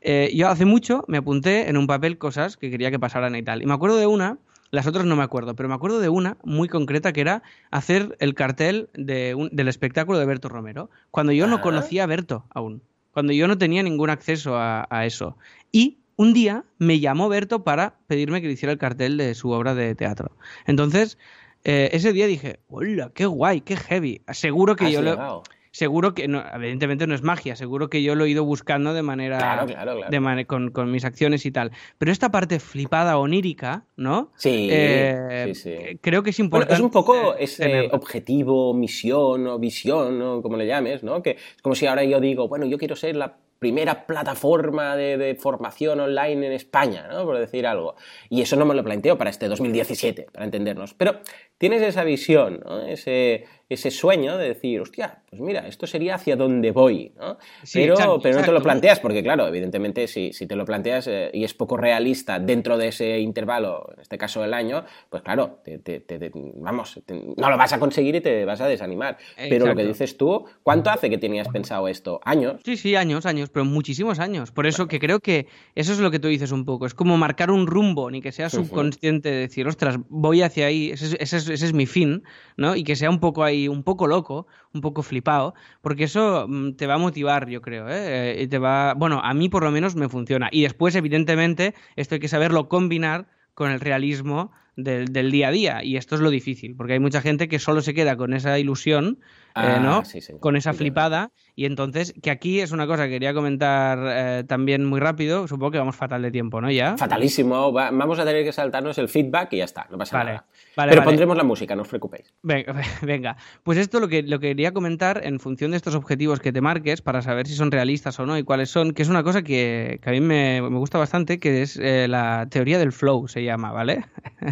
[0.00, 3.42] Eh, Yo hace mucho me apunté en un papel cosas que quería que pasaran y
[3.42, 3.62] tal.
[3.62, 4.36] Y me acuerdo de una,
[4.70, 8.16] las otras no me acuerdo, pero me acuerdo de una muy concreta que era hacer
[8.20, 11.60] el cartel de un- del espectáculo de Berto Romero, cuando yo no Ah.
[11.60, 15.36] conocía a Berto aún, cuando yo no tenía ningún acceso a, a eso.
[15.72, 19.50] Y un día me llamó Berto para pedirme que le hiciera el cartel de su
[19.50, 20.32] obra de teatro.
[20.66, 21.16] Entonces,
[21.64, 24.22] eh, ese día dije, hola, qué guay, qué heavy.
[24.32, 25.42] Seguro que Has yo lo, llegado.
[25.70, 29.02] Seguro que no, evidentemente no es magia, seguro que yo lo he ido buscando de
[29.02, 30.10] manera Claro, claro, claro.
[30.10, 31.70] de mane- con, con mis acciones y tal.
[31.98, 34.32] Pero esta parte flipada onírica, ¿no?
[34.36, 35.98] Sí, Eh, sí, sí.
[36.00, 36.74] Creo que es Bueno, importante.
[36.74, 37.90] es un poco ese tenerla.
[37.94, 41.22] objetivo, misión o visión, o como le llames, ¿no?
[41.22, 45.16] Que es como si ahora yo digo, bueno, yo quiero ser la primera plataforma de,
[45.18, 47.24] de formación online en España, ¿no?
[47.24, 47.96] Por decir algo.
[48.30, 50.94] Y eso no me lo planteo para este 2017, para entendernos.
[50.94, 51.18] Pero
[51.58, 52.82] tienes esa visión, ¿no?
[52.86, 57.36] Ese, ese sueño de decir, hostia, pues mira, esto sería hacia dónde voy, ¿no?
[57.62, 60.64] Sí, pero, exacto, pero no te lo planteas, porque claro, evidentemente si, si te lo
[60.64, 64.84] planteas eh, y es poco realista dentro de ese intervalo, en este caso el año,
[65.10, 67.00] pues claro, te- te- te- te- vamos,
[67.36, 69.18] no lo vas a conseguir y te vas a desanimar.
[69.36, 72.20] Pero lo que dices tú, ¿cuánto hace que tenías pensado esto?
[72.24, 72.60] ¿Años?
[72.64, 74.50] Sí, sí, años, años, pero muchísimos años.
[74.50, 76.86] Por eso que creo que eso es lo que tú dices un poco.
[76.86, 80.90] Es como marcar un rumbo, ni que sea subconsciente de decir, ostras, voy hacia ahí,
[80.90, 82.22] ese es, ese es- ese es mi fin,
[82.56, 82.76] ¿no?
[82.76, 84.46] Y que sea un poco ahí, un poco loco,
[84.78, 88.42] un poco flipado, porque eso mm, te va a motivar, yo creo, ¿eh?
[88.42, 90.48] Eh, te va, bueno, a mí por lo menos me funciona.
[90.52, 95.50] Y después, evidentemente, esto hay que saberlo combinar con el realismo del, del día a
[95.50, 95.84] día.
[95.84, 98.58] Y esto es lo difícil, porque hay mucha gente que solo se queda con esa
[98.58, 99.18] ilusión,
[99.62, 100.04] eh, Ah, ¿no?
[100.04, 100.40] sí, señor.
[100.40, 101.30] Con esa flipada.
[101.54, 105.48] Y entonces, que aquí es una cosa que quería comentar eh, también muy rápido.
[105.48, 106.70] Supongo que vamos fatal de tiempo, ¿no?
[106.70, 106.96] Ya.
[106.96, 110.30] Fatalísimo, va- vamos a tener que saltarnos el feedback y ya está, no pasa Vale,
[110.32, 110.46] nada.
[110.76, 111.10] vale, Pero vale.
[111.10, 112.32] pondremos la música, no os preocupéis.
[112.42, 113.36] Venga, venga.
[113.64, 116.60] Pues esto lo que, lo que quería comentar en función de estos objetivos que te
[116.60, 119.42] marques para saber si son realistas o no y cuáles son, que es una cosa
[119.42, 123.26] que, que a mí me, me gusta bastante, que es eh, la teoría del flow,
[123.26, 124.04] se llama, ¿vale?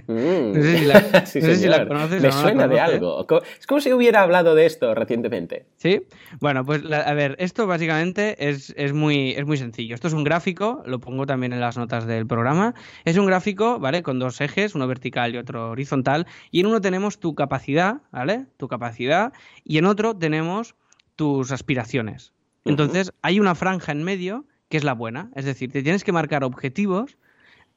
[0.08, 0.52] Mm.
[0.56, 1.88] No sé si la- Sí, no sé si la señor.
[1.88, 3.26] conoces Me o no la suena de algo.
[3.60, 5.66] Es como si hubiera hablado de esto recientemente.
[5.76, 6.02] ¿Sí?
[6.40, 9.94] Bueno, pues la- a ver, esto básicamente es, es, muy, es muy sencillo.
[9.94, 12.74] Esto es un gráfico, lo pongo también en las notas del programa.
[13.04, 14.02] Es un gráfico, ¿vale?
[14.02, 16.26] Con dos ejes, uno vertical y otro horizontal.
[16.50, 18.46] Y en uno tenemos tu capacidad, ¿vale?
[18.56, 19.32] Tu capacidad.
[19.64, 20.74] Y en otro tenemos
[21.14, 22.32] tus aspiraciones.
[22.64, 25.30] Entonces, hay una franja en medio que es la buena.
[25.36, 27.16] Es decir, te tienes que marcar objetivos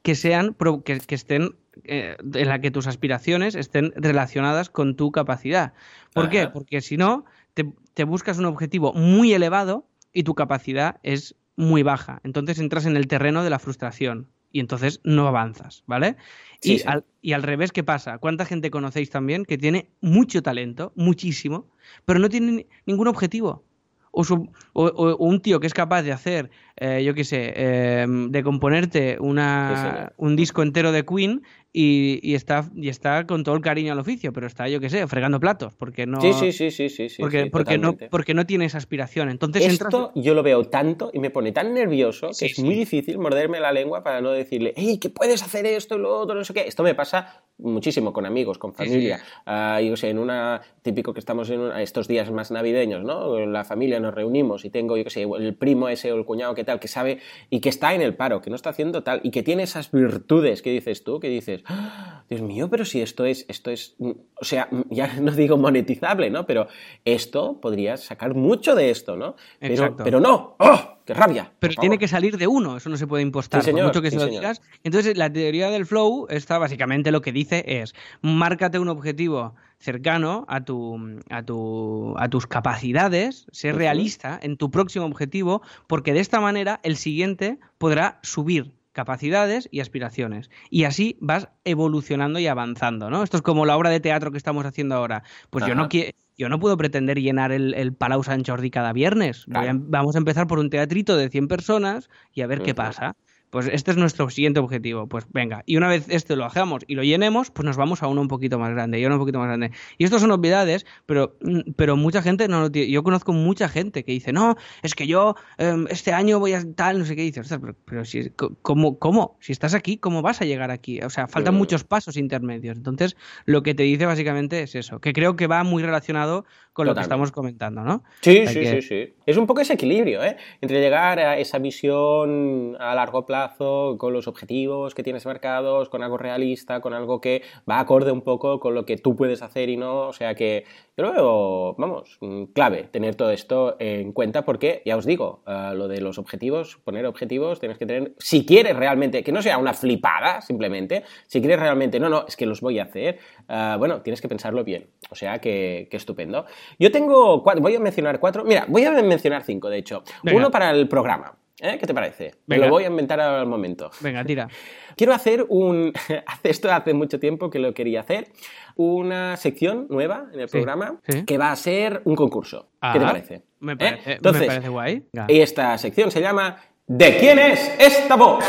[0.02, 1.54] que sean que, que estén
[1.84, 5.72] eh, en la que tus aspiraciones estén relacionadas con tu capacidad.
[6.14, 6.48] ¿Por qué?
[6.48, 7.24] Porque si no,
[7.54, 12.20] te, te buscas un objetivo muy elevado y tu capacidad es muy baja.
[12.24, 16.16] Entonces entras en el terreno de la frustración y entonces no avanzas, ¿vale?
[16.60, 16.84] Sí, y, sí.
[16.88, 18.18] Al, y al revés, ¿qué pasa?
[18.18, 21.68] ¿Cuánta gente conocéis también que tiene mucho talento, muchísimo,
[22.04, 23.64] pero no tiene ni- ningún objetivo?
[24.12, 26.50] O, su- o- o- o un tío que es capaz de hacer,
[26.80, 32.34] eh, yo qué sé, eh, de componerte una, un disco entero de Queen y, y
[32.34, 35.38] está, y está con todo el cariño al oficio, pero está, yo qué sé, fregando
[35.38, 38.64] platos, porque no, Sí, sí, sí, sí, sí, porque, sí, porque, no, porque no tiene
[38.64, 39.28] esa aspiración.
[39.30, 39.92] Entonces entras...
[39.94, 42.64] Esto yo lo veo tanto y me pone tan nervioso que Sí, es sí.
[42.64, 46.18] muy difícil morderme la lengua para no decirle, hey, que puedes hacer esto y lo
[46.18, 46.62] otro, no sé qué.
[46.66, 49.20] Esto me pasa muchísimo con amigos, con familia.
[49.46, 53.38] Ah, yo sé, en una, típico que estamos en una- estos días más navideños, ¿no?
[53.46, 56.54] La familia nos reunimos y tengo, yo qué sé, el primo ese o el cuñado
[56.54, 57.18] que tal, que sabe
[57.50, 59.90] y que está en el paro, que no está haciendo tal y que tiene esas
[59.90, 63.96] virtudes que dices tú, que dices, "Ah, Dios mío, pero si esto es, esto es,
[63.98, 64.10] mm,
[64.40, 66.46] o sea, mm, ya no digo monetizable, ¿no?
[66.46, 66.68] Pero
[67.04, 69.36] esto podrías sacar mucho de esto, ¿no?
[69.58, 70.04] Pero, Exacto.
[70.04, 70.98] pero no, ¡oh!
[71.04, 71.52] ¡Qué rabia!
[71.58, 74.02] Pero tiene que salir de uno, eso no se puede impostar, Sí, por señor, mucho
[74.02, 74.42] que sí, se lo señor.
[74.42, 74.62] digas.
[74.84, 80.44] Entonces, la teoría del flow está básicamente lo que dice es, márcate un objetivo cercano
[80.48, 80.98] a, tu,
[81.30, 86.78] a, tu, a tus capacidades, ser realista en tu próximo objetivo, porque de esta manera
[86.82, 90.50] el siguiente podrá subir capacidades y aspiraciones.
[90.68, 93.22] Y así vas evolucionando y avanzando, ¿no?
[93.22, 95.22] Esto es como la obra de teatro que estamos haciendo ahora.
[95.50, 96.12] Pues yo no quiero...
[96.36, 99.44] Yo no puedo pretender llenar el, el Palau Sant Jordi cada viernes.
[99.46, 99.78] Voy a- Claro.
[99.82, 103.14] vamos a empezar por un teatrito de 100 personas y a ver qué pasa.
[103.50, 105.06] Pues este es nuestro siguiente objetivo.
[105.06, 108.06] Pues venga, y una vez este lo hagamos y lo llenemos, pues nos vamos a
[108.06, 109.72] uno un poquito más grande y a uno un poquito más grande.
[109.98, 112.90] Y esto son obviedades, pero, mm, pero mucha gente no lo tiene.
[112.90, 116.62] Yo conozco mucha gente que dice, no, es que yo em, este año voy a
[116.74, 117.48] tal, no sé qué dices.
[117.48, 118.30] Pero, pero si,
[118.62, 119.36] ¿cómo, ¿cómo?
[119.40, 121.00] Si estás aquí, ¿cómo vas a llegar aquí?
[121.00, 122.76] O sea, faltan muchos pasos intermedios.
[122.76, 126.44] Entonces, lo que te dice básicamente es eso, que creo que va muy relacionado
[126.80, 128.02] con lo que estamos comentando, ¿no?
[128.20, 129.14] Sí, sí, que- sí, sí.
[129.26, 130.36] Es un poco ese equilibrio, ¿eh?
[130.60, 136.02] Entre llegar a esa visión a largo plazo, con los objetivos que tienes marcados, con
[136.02, 139.68] algo realista, con algo que va acorde un poco con lo que tú puedes hacer
[139.68, 140.08] y no.
[140.08, 140.64] O sea que
[141.00, 145.42] yo lo veo, vamos, mm, clave tener todo esto en cuenta porque, ya os digo,
[145.46, 149.40] eh, lo de los objetivos, poner objetivos, tienes que tener, si quieres realmente, que no
[149.40, 153.18] sea una flipada simplemente, si quieres realmente, no, no, es que los voy a hacer,
[153.48, 154.90] eh, bueno, tienes que pensarlo bien.
[155.10, 156.44] O sea que, que estupendo.
[156.78, 160.02] Yo tengo cuatro, voy a mencionar cuatro, mira, voy a mencionar cinco, de hecho.
[160.22, 160.36] Venga.
[160.36, 161.39] Uno para el programa.
[161.60, 161.76] ¿Eh?
[161.78, 162.34] ¿Qué te parece?
[162.46, 162.66] Me Venga.
[162.66, 163.90] lo voy a inventar al momento.
[164.00, 164.48] Venga, tira.
[164.96, 165.92] Quiero hacer un.
[166.26, 168.28] hace- Esto hace mucho tiempo que lo quería hacer.
[168.76, 171.24] Una sección nueva en el Sí, programa sí.
[171.24, 172.68] que va a ser un concurso.
[172.92, 173.42] ¿Qué te Ah, parece?
[173.60, 173.76] Me ¿Eh?
[173.76, 175.06] parece, Entonces, me parece guay.
[175.12, 175.26] Venga.
[175.28, 176.56] esta sección se llama
[176.86, 178.42] ¿De quién es esta voz?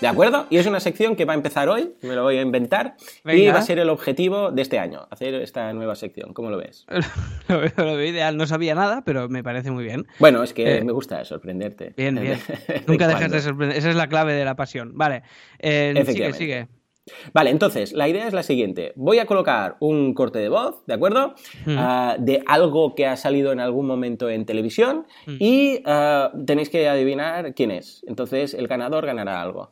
[0.00, 0.46] ¿De acuerdo?
[0.50, 2.94] Y es una sección que va a empezar hoy, me lo voy a inventar,
[3.24, 6.32] y va a ser el objetivo de este año, hacer esta nueva sección.
[6.32, 6.86] ¿Cómo lo ves?
[7.48, 8.36] lo, veo, lo veo ideal.
[8.36, 10.06] No sabía nada, pero me parece muy bien.
[10.18, 11.92] Bueno, es que Eh, me gusta sorprenderte.
[11.96, 12.38] Bien, bien.
[12.66, 13.76] De Nunca dejas de sorprender.
[13.76, 14.92] Esa es la clave de la pasión.
[14.94, 15.22] Vale.
[15.58, 16.68] Eh, sigue, sigue.
[17.32, 18.92] Vale, entonces, la idea es la siguiente.
[18.94, 21.34] Voy a colocar un corte de voz, ¿de acuerdo?
[21.66, 21.76] Mm.
[21.76, 25.36] Ah, de algo que ha salido en algún momento en televisión Mm.
[25.40, 28.04] y ah, tenéis que adivinar quién es.
[28.06, 29.70] Entonces, el ganador ganará algo.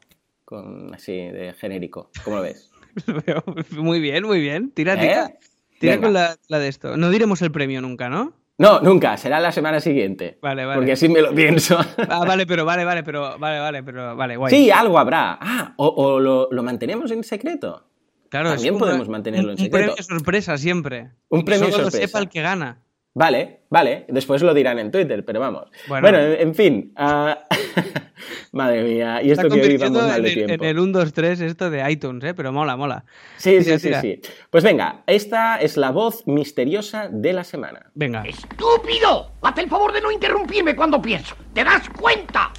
[0.49, 2.11] Con, así, de genérico.
[2.25, 2.71] ¿Cómo lo ves?
[3.77, 4.71] Muy bien, muy bien.
[4.71, 4.99] Tira, ¿Eh?
[4.99, 5.31] tira.
[5.79, 6.07] Tira Venga.
[6.07, 6.97] con la, la de esto.
[6.97, 8.33] No diremos el premio nunca, ¿no?
[8.57, 9.19] No, nunca.
[9.19, 10.39] Será la semana siguiente.
[10.41, 10.79] Vale, vale.
[10.79, 11.79] Porque así me lo pienso.
[12.09, 14.51] Ah, vale, pero vale, vale, pero vale, vale, pero vale, guay.
[14.55, 15.37] sí, algo habrá.
[15.39, 17.85] Ah, o, o lo, lo mantenemos en secreto.
[18.31, 20.03] claro, también podemos mantenerlo en un premio secreto.
[20.15, 21.11] sorpresa siempre.
[21.29, 22.07] Un premio solo lo sorpresa.
[22.07, 22.83] sepa el que gana.
[23.15, 24.05] Vale, vale.
[24.09, 25.69] Después lo dirán en Twitter, pero vamos.
[25.89, 26.03] Bueno.
[26.09, 26.93] Bueno, en, en fin.
[26.97, 27.47] ah,
[28.53, 29.23] Madre mía.
[29.23, 30.65] Y esto que hoy vamos mal de en, tiempo.
[30.65, 32.35] en el 1, 2, 3 esto de iTunes, ¿eh?
[32.35, 33.05] Pero mola, mola.
[33.37, 34.01] Sí, Tira, sí, sí, tira.
[34.01, 34.21] sí.
[34.51, 37.91] Pues venga, esta es la voz misteriosa de la semana.
[37.95, 38.23] Venga.
[38.23, 39.33] ¡Estúpido!
[39.43, 41.37] Hazte el favor de no interrumpirme cuando pienso.
[41.55, 42.53] ¿Te das cuenta?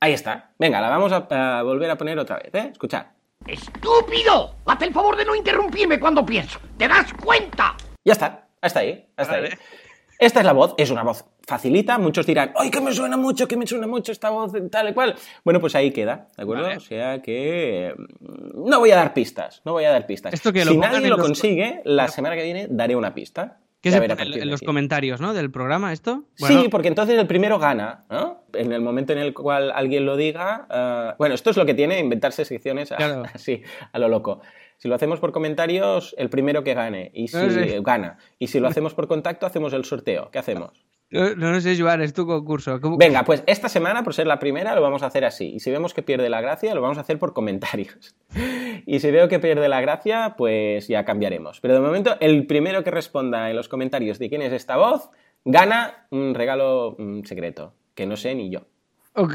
[0.00, 0.52] Ahí está.
[0.58, 2.68] Venga, la vamos a, a volver a poner otra vez, ¿eh?
[2.72, 3.06] Escuchad.
[3.46, 4.56] ¡Estúpido!
[4.66, 6.58] Hazte el favor de no interrumpirme cuando pienso.
[6.76, 7.76] ¿Te das cuenta?
[8.04, 8.48] Ya está.
[8.60, 9.06] Hasta ahí.
[9.16, 9.48] Hasta Vale.
[9.48, 9.54] ahí.
[10.18, 13.46] Esta es la voz, es una voz facilita, muchos dirán, ¡ay, que me suena mucho,
[13.46, 15.14] que me suena mucho esta voz tal y cual!
[15.44, 16.64] Bueno, pues ahí queda, ¿de acuerdo?
[16.64, 16.76] Vale.
[16.76, 20.32] O sea que mm, no voy a dar pistas, no voy a dar pistas.
[20.34, 23.58] Esto que lo si nadie lo los- consigue, la semana que viene daré una pista.
[23.80, 24.66] ¿Qué se pone en- los aquí.
[24.66, 25.32] comentarios, ¿no?
[25.32, 26.24] Del programa, esto.
[26.34, 28.42] Sí, porque entonces el primero gana, ¿no?
[28.54, 30.66] En el momento en el cual alguien lo diga.
[30.70, 33.22] ah, bueno, esto es lo que tiene inventarse secciones a- Claro.
[33.34, 33.62] así,
[33.92, 34.40] a lo loco.
[34.78, 37.10] Si lo hacemos por comentarios, el primero que gane.
[37.14, 37.80] Y si No sé.
[37.82, 38.18] gana.
[38.38, 40.30] Y si lo hacemos por contacto, hacemos el sorteo.
[40.30, 40.84] ¿Qué hacemos?
[41.08, 42.80] No, no sé, Joan, es tu concurso.
[42.80, 45.52] ¿Cómo- Venga, pues esta semana, por ser la primera, lo vamos a hacer así.
[45.54, 48.14] Y si vemos que pierde la gracia, lo vamos a hacer por comentarios.
[48.88, 51.60] Y si veo que pierde la gracia, pues ya cambiaremos.
[51.60, 55.10] Pero de momento, el primero que responda en los comentarios de quién es esta voz,
[55.44, 58.66] gana un regalo mm, secreto, que no sé ni yo.
[59.14, 59.34] Ok.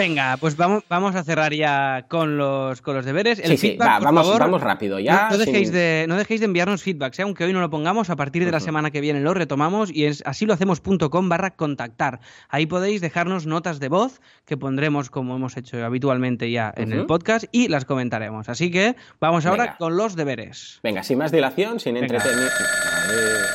[0.00, 3.38] Venga, pues vamos, vamos a cerrar ya con los, con los deberes.
[3.38, 5.24] El Sí, sí, feedback, va, por vamos, favor, vamos rápido ya.
[5.24, 7.22] no, no dejéis sin- de, no dejéis de enviarnos feedbacks, ¿eh?
[7.22, 10.06] aunque hoy no lo pongamos, a partir de la semana que viene lo retomamos y
[10.06, 12.20] es así lo hacemos.com barra contactar.
[12.48, 17.04] Ahí podéis dejarnos notas de voz que pondremos como hemos hecho habitualmente ya en el
[17.04, 18.48] podcast y las comentaremos.
[18.48, 19.76] Así que vamos ahora Venga.
[19.76, 20.80] con los deberes.
[20.82, 22.54] Venga, sin más dilación, sin entretenimiento.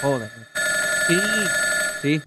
[0.04, 0.30] Joder.
[1.08, 1.16] Sí,
[2.04, 2.22] sí.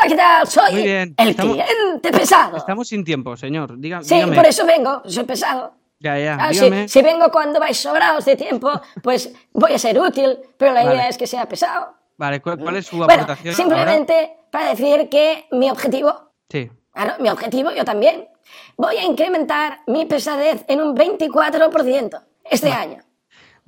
[0.00, 0.46] Hola, ¿qué tal?
[0.46, 2.56] Soy el Estamos- cliente pesado.
[2.56, 3.78] Estamos sin tiempo, señor.
[3.78, 4.36] Diga, Sí, dígame.
[4.36, 5.74] por eso vengo, soy pesado.
[6.00, 6.88] Ya, ya, Ah, si, dígame.
[6.88, 8.70] si vengo cuando vais sobrados de tiempo,
[9.02, 10.94] pues voy a ser útil, pero la Vale.
[10.96, 11.94] idea es que sea pesado.
[12.16, 13.54] Vale, ¿cuál, cuál es su Bueno, aportación?
[13.54, 16.30] simplemente para decir que mi objetivo?
[16.48, 16.70] Sí.
[16.92, 18.28] claro, mi objetivo, yo también,
[18.76, 22.98] voy a incrementar mi pesadez en un 24% este año.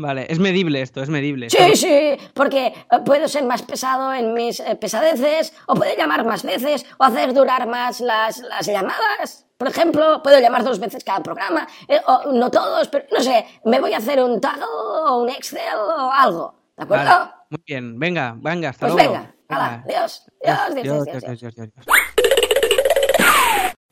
[0.00, 1.50] Vale, es medible esto, es medible.
[1.50, 2.74] Sí, sí, porque eh,
[3.04, 7.34] puedo ser más pesado en mis eh, pesadeces, o puedo llamar más veces, o hacer
[7.34, 9.46] durar más las, las llamadas.
[9.58, 13.44] Por ejemplo, puedo llamar dos veces cada programa, eh, o no todos, pero no sé,
[13.66, 16.54] me voy a hacer un tag o un Excel o algo.
[16.78, 17.04] ¿De acuerdo?
[17.04, 19.12] Vale, muy bien, venga, venga, hasta Pues luego.
[19.12, 21.40] venga, hala, adiós, adiós, adiós, adiós, adiós.
[21.40, 21.86] Dios, Dios, Dios.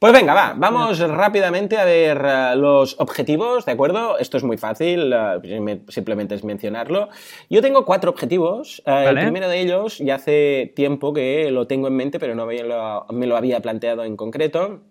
[0.01, 4.17] Pues venga, va, vamos rápidamente a ver eh, los objetivos, ¿de acuerdo?
[4.19, 7.09] Esto es muy fácil, eh, me- simplemente es mencionarlo.
[7.51, 8.81] Yo tengo cuatro objetivos.
[8.87, 12.47] eh, El primero de ellos ya hace tiempo que lo tengo en mente, pero no
[12.47, 14.83] me lo, me lo había planteado en concreto.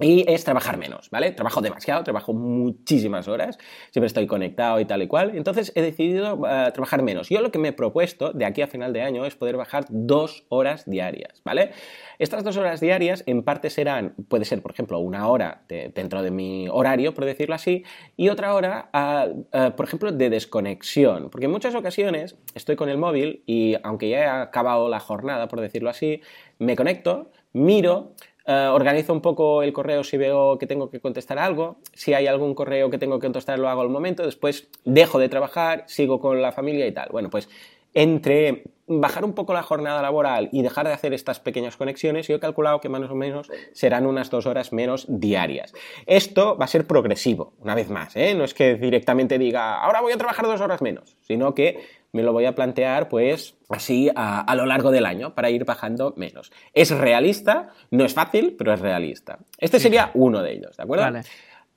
[0.00, 1.30] Y es trabajar menos, ¿vale?
[1.30, 3.58] Trabajo demasiado, trabajo muchísimas horas,
[3.92, 5.36] siempre estoy conectado y tal y cual.
[5.36, 7.28] Entonces he decidido eh, trabajar menos.
[7.28, 9.84] Yo lo que me he propuesto de aquí a final de año es poder bajar
[9.90, 11.70] dos horas diarias, ¿vale?
[12.18, 16.22] Estas dos horas diarias en parte serán, puede ser por ejemplo una hora de- dentro
[16.22, 17.84] de mi horario, por decirlo así,
[18.16, 21.30] y otra hora, ah, ah, por ejemplo, de desconexión.
[21.30, 25.46] Porque en muchas ocasiones estoy con el móvil y aunque ya he acabado la jornada,
[25.46, 26.20] por decirlo así,
[26.58, 28.14] me conecto, miro,
[28.46, 31.76] eh, organizo un poco el correo si veo que tengo que contestar algo.
[31.92, 34.24] Si hay algún correo que tengo que contestar, lo hago al momento.
[34.24, 37.08] Después dejo de trabajar, sigo con la familia y tal.
[37.10, 37.48] Bueno, pues
[37.94, 42.36] entre bajar un poco la jornada laboral y dejar de hacer estas pequeñas conexiones, yo
[42.36, 45.72] he calculado que más o menos serán unas dos horas menos diarias.
[46.06, 48.34] Esto va a ser progresivo, una vez más, ¿eh?
[48.34, 51.80] No es que directamente diga, ahora voy a trabajar dos horas menos, sino que
[52.12, 55.64] me lo voy a plantear pues así a, a lo largo del año para ir
[55.64, 56.52] bajando menos.
[56.72, 59.38] Es realista, no es fácil, pero es realista.
[59.58, 61.04] Este sería uno de ellos, ¿de acuerdo?
[61.04, 61.22] Vale.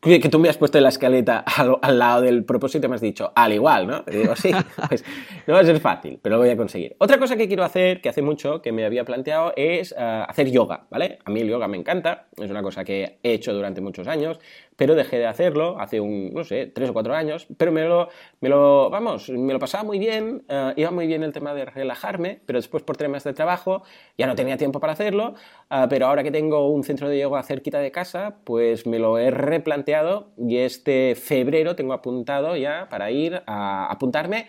[0.08, 2.96] Que tú me has puesto en la escaleta al, al lado del propósito y me
[2.96, 4.04] has dicho, al igual, ¿no?
[4.08, 4.52] Y digo, sí,
[4.88, 5.04] pues
[5.46, 6.96] no va a ser fácil, pero lo voy a conseguir.
[7.00, 10.50] Otra cosa que quiero hacer, que hace mucho que me había planteado, es eh, hacer
[10.50, 11.20] yoga, ¿vale?
[11.26, 14.40] A mí el yoga me encanta, es una cosa que he hecho durante muchos años,
[14.78, 18.08] pero dejé de hacerlo hace un, no sé, tres o cuatro años, pero me lo,
[18.40, 21.66] me lo vamos, me lo pasaba muy bien, eh, iba muy bien el tema de
[21.66, 23.84] relajarme, pero después por temas de trabajo
[24.18, 25.34] ya no tenía tiempo para hacerlo,
[25.70, 29.18] ah, pero ahora que tengo un centro de yoga cerquita de casa, pues me lo
[29.18, 34.48] he replanteado y este febrero tengo apuntado ya para ir a apuntarme.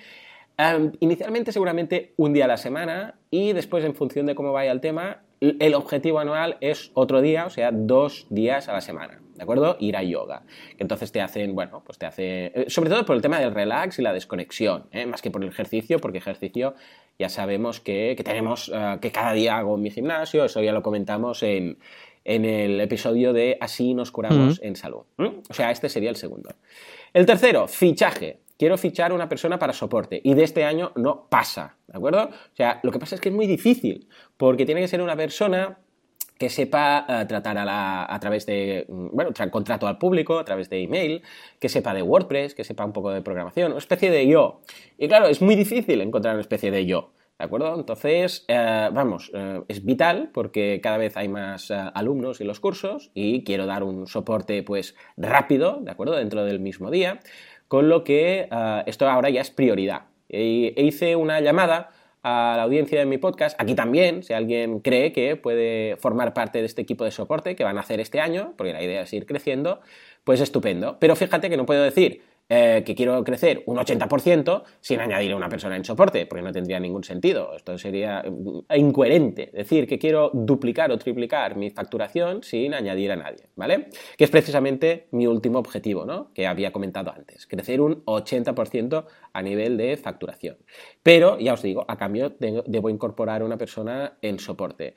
[0.58, 4.72] Um, inicialmente seguramente un día a la semana y después en función de cómo vaya
[4.72, 9.20] el tema, el objetivo anual es otro día, o sea, dos días a la semana,
[9.38, 9.76] ¿de acuerdo?
[9.80, 10.42] Ir a yoga.
[10.76, 13.54] Que entonces te hacen, bueno, pues te hace, eh, sobre todo por el tema del
[13.54, 15.06] relax y la desconexión, ¿eh?
[15.06, 16.74] más que por el ejercicio, porque ejercicio
[17.18, 20.72] ya sabemos que, que tenemos, eh, que cada día hago en mi gimnasio, eso ya
[20.72, 21.78] lo comentamos en,
[22.24, 25.02] en el episodio de Así nos curamos en salud.
[25.48, 26.50] O sea, este sería el segundo.
[27.14, 28.40] El tercero, fichaje.
[28.58, 32.24] Quiero fichar una persona para soporte y de este año no pasa, ¿de acuerdo?
[32.24, 35.14] O sea, lo que pasa es que es muy difícil porque tiene que ser una
[35.14, 35.78] persona
[36.38, 40.38] que sepa eh, tratar a, la- a través de, mm, bueno, tra- contrato al público,
[40.38, 41.22] a través de email,
[41.58, 44.60] que sepa de WordPress, que sepa un poco de programación, una especie de yo.
[44.96, 47.10] Y claro, es muy difícil encontrar una especie de yo.
[47.38, 47.72] ¿De acuerdo?
[47.76, 53.12] Entonces, eh, vamos, eh, es vital porque cada vez hay más alumnos en los cursos
[53.14, 56.16] y quiero dar un soporte pues rápido, ¿de acuerdo?
[56.16, 57.20] Dentro del mismo día,
[57.68, 58.48] con lo que
[58.86, 60.06] esto ahora ya es prioridad.
[60.28, 61.90] E hice una llamada
[62.28, 66.58] a la audiencia de mi podcast, aquí también, si alguien cree que puede formar parte
[66.58, 69.12] de este equipo de soporte que van a hacer este año, porque la idea es
[69.12, 69.80] ir creciendo,
[70.24, 70.98] pues estupendo.
[71.00, 75.36] Pero fíjate que no puedo decir eh, que quiero crecer un 80% sin añadir a
[75.36, 77.54] una persona en soporte, porque no tendría ningún sentido.
[77.54, 79.50] Esto sería mm, incoherente.
[79.52, 83.88] Decir que quiero duplicar o triplicar mi facturación sin añadir a nadie, ¿vale?
[84.16, 86.32] Que es precisamente mi último objetivo, ¿no?
[86.32, 87.46] Que había comentado antes.
[87.46, 90.56] Crecer un 80% a nivel de facturación.
[91.02, 94.94] Pero, ya os digo, a cambio de- debo incorporar a una persona en soporte.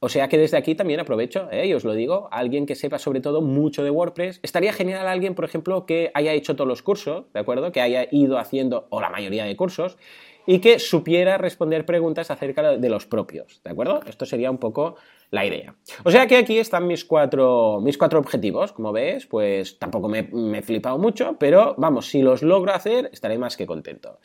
[0.00, 1.66] O sea que desde aquí también aprovecho, ¿eh?
[1.66, 4.40] y os lo digo, alguien que sepa sobre todo mucho de WordPress.
[4.42, 7.72] Estaría genial alguien, por ejemplo, que haya hecho todos los cursos, ¿de acuerdo?
[7.72, 9.96] Que haya ido haciendo, o la mayoría de cursos,
[10.46, 14.00] y que supiera responder preguntas acerca de los propios, ¿de acuerdo?
[14.06, 14.96] Esto sería un poco
[15.30, 15.74] la idea.
[16.04, 20.24] O sea que aquí están mis cuatro, mis cuatro objetivos, como ves, pues tampoco me,
[20.24, 24.18] me he flipado mucho, pero vamos, si los logro hacer, estaré más que contento.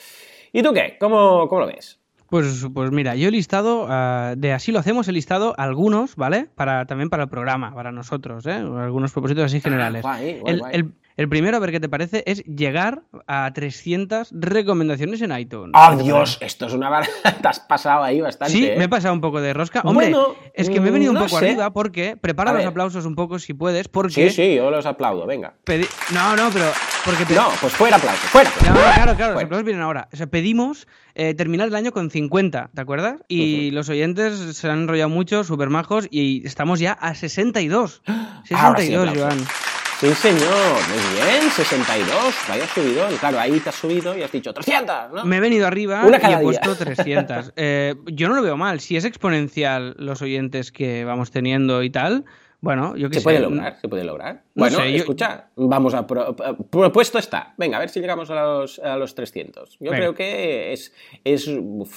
[0.52, 0.98] ¿Y tú qué?
[1.00, 1.99] ¿Cómo, cómo lo ves?
[2.30, 6.48] Pues, pues mira, yo he listado, ah, de así lo hacemos, he listado algunos, ¿vale?
[6.56, 8.52] Para, también para el programa, para nosotros, ¿eh?
[8.54, 10.04] Algunos propósitos así generales.
[10.04, 10.76] guay, guay, el, guay.
[10.76, 10.94] el- el
[11.28, 15.74] primero, a ver qué te parece, es llegar a 300 recomendaciones en iTunes.
[15.76, 16.38] ¡Oh, Dios!
[16.40, 17.08] Esto es una barra.
[17.42, 18.54] Te has pasado ahí bastante.
[18.54, 18.76] Sí, ¿eh?
[18.78, 19.82] me he pasado un poco de rosca.
[19.84, 21.48] Hombre, Bueno, es que me he venido un poco sé.
[21.48, 25.26] arriba porque prepara los aplausos un poco si puedes, porque Sí, sí, yo los aplaudo,
[25.26, 25.54] venga.
[25.66, 26.66] pedi- No, no, pero
[27.04, 28.50] porque No, pues fuera aplauso, fuera.
[28.68, 30.08] No, claro, claro, los aplausos vienen ahora.
[30.14, 33.16] O sea, pedimos eh, terminar el año con 50, ¿te acuerdas?
[33.28, 38.02] Y los oyentes se han enrollado mucho, súper majos, y estamos ya a 62.
[38.08, 39.18] Ahora sí, 62, aplausos.
[39.48, 39.69] Joan.
[40.00, 40.42] Sí, señor,
[40.88, 43.18] muy bien, 62, vaya subidón.
[43.18, 45.26] Claro, ahí te has subido y has dicho 300, ¿no?
[45.26, 46.62] Me he venido arriba Una y cada he día.
[46.62, 47.52] puesto 300.
[47.58, 48.80] Eh, yo no lo veo mal.
[48.80, 52.24] Si es exponencial los oyentes que vamos teniendo y tal,
[52.62, 53.24] Bueno, yo que Se sé.
[53.24, 54.44] puede lograr, se puede lograr.
[54.54, 56.06] No bueno, sé, yo- escucha, vamos a...
[56.06, 57.54] pro- eh, propuesto está.
[57.58, 59.78] Venga, a ver si llegamos a los, a los 300.
[59.80, 59.96] Yo Venga.
[59.96, 60.94] creo que es,
[61.24, 61.50] es...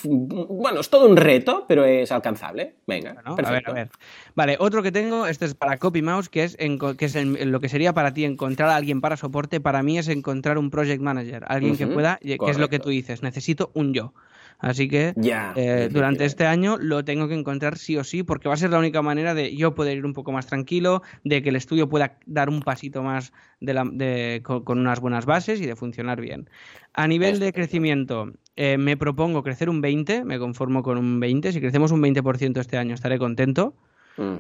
[0.05, 2.77] Bueno, es todo un reto, pero es alcanzable.
[2.87, 3.89] Venga, Bueno, a ver, a ver.
[4.37, 7.51] Vale, otro que tengo, este es para Copy Mouse, que es, enco- que es en-
[7.51, 9.61] lo que sería para ti encontrar a alguien para soporte.
[9.61, 12.91] Para mí es encontrar un project manager, alguien que pueda, que es lo que tú
[12.91, 14.15] dices, necesito un yo.
[14.59, 15.15] Así que
[15.57, 18.71] eh, durante este año lo tengo que encontrar sí o sí, porque va a ser
[18.71, 21.89] la única manera de yo poder ir un poco más tranquilo, de que el estudio
[21.89, 25.77] pueda dar un pasito más de la- de- con, con unas buenas bases y de
[25.77, 26.49] funcionar bien.
[26.95, 31.53] A nivel de crecimiento, eh, me propongo crecer un 20, me conformo con un 20.
[31.53, 33.75] Si crecemos un 20% este año estaré contento.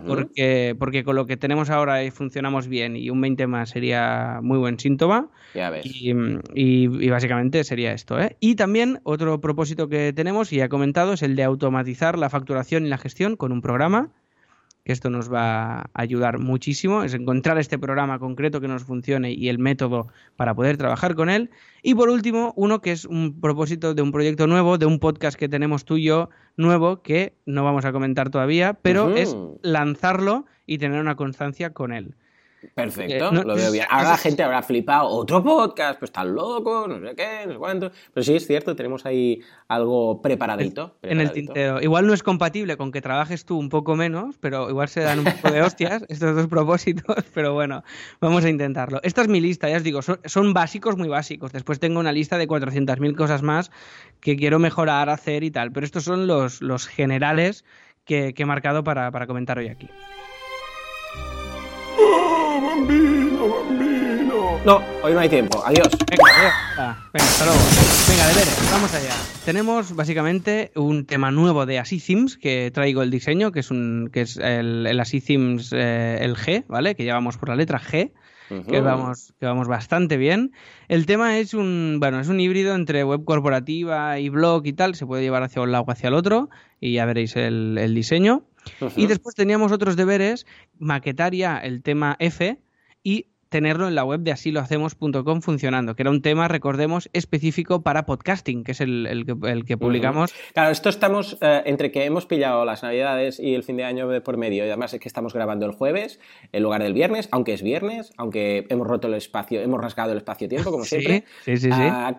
[0.06, 4.40] Porque, porque con lo que tenemos ahora y funcionamos bien y un 20 más sería
[4.42, 5.28] muy buen síntoma.
[5.54, 5.84] Ya ves.
[5.86, 6.10] Y,
[6.54, 8.20] y- y básicamente sería esto.
[8.20, 8.36] ¿eh?
[8.40, 12.28] Y también otro propósito que tenemos, y ya he comentado, es el de automatizar la
[12.30, 14.10] facturación y la gestión con un programa,
[14.84, 19.32] que esto nos va a ayudar muchísimo, es encontrar este programa concreto que nos funcione
[19.32, 21.50] y el método para poder trabajar con él.
[21.82, 25.38] Y por último, uno que es un propósito de un proyecto nuevo, de un podcast
[25.38, 30.46] que tenemos tú y yo nuevo, que no vamos a comentar todavía, pero es lanzarlo
[30.66, 32.16] y tener una constancia con él.
[32.74, 33.86] Perfecto, Eh, no- lo veo bien.
[33.90, 35.08] Ahora la gente habrá flipado.
[35.08, 37.90] Otro podcast, pues están locos, no sé qué, no sé cuánto.
[38.14, 40.96] Pero sí es cierto, tenemos ahí algo preparadito.
[41.02, 41.80] en el tintero.
[41.80, 45.18] Igual no es compatible con que trabajes tú un poco menos, pero igual se dan
[45.20, 47.82] un poco de hostias estos dos propósitos, pero bueno,
[48.20, 49.00] vamos a intentarlo.
[49.02, 51.52] Esta es mi lista, ya os digo, son, son básicos, muy básicos.
[51.52, 53.70] Después tengo una lista de 400.000 cosas más
[54.20, 57.64] que quiero mejorar, hacer y tal, pero estos son los, los generales
[58.04, 59.88] que, que he marcado para, para comentar hoy aquí.
[64.64, 65.60] No, hoy no hay tiempo.
[65.66, 65.88] Adiós.
[66.08, 66.52] Venga, adiós.
[66.78, 67.60] Ah, venga, hasta luego.
[68.08, 69.10] Venga, deberes, vamos allá.
[69.44, 74.08] Tenemos básicamente un tema nuevo de Así Themes que traigo el diseño, que es un
[74.12, 76.94] que es el, el Así Themes eh, el G, ¿vale?
[76.94, 78.12] Que llevamos por la letra G,
[78.68, 80.52] que vamos que vamos bastante bien.
[80.88, 84.94] El tema es un bueno, es un híbrido entre web corporativa y blog y tal,
[84.94, 86.50] se puede llevar hacia un lado o hacia el otro
[86.80, 88.44] y ya veréis el, el diseño.
[88.96, 90.46] Y después teníamos otros deberes,
[90.78, 92.58] maquetar ya el tema F
[93.02, 98.06] y tenerlo en la web de asilohacemos.com funcionando, que era un tema, recordemos, específico para
[98.06, 100.32] podcasting, que es el, el que, el que publicamos.
[100.54, 104.08] Claro, esto estamos eh, entre que hemos pillado las navidades y el fin de año
[104.08, 106.18] de por medio, y además es que estamos grabando el jueves
[106.50, 110.18] en lugar del viernes, aunque es viernes, aunque hemos roto el espacio, hemos rasgado el
[110.18, 111.24] espacio-tiempo, como Sí, siempre.
[111.44, 111.80] sí, sí, sí.
[111.82, 112.16] Ah,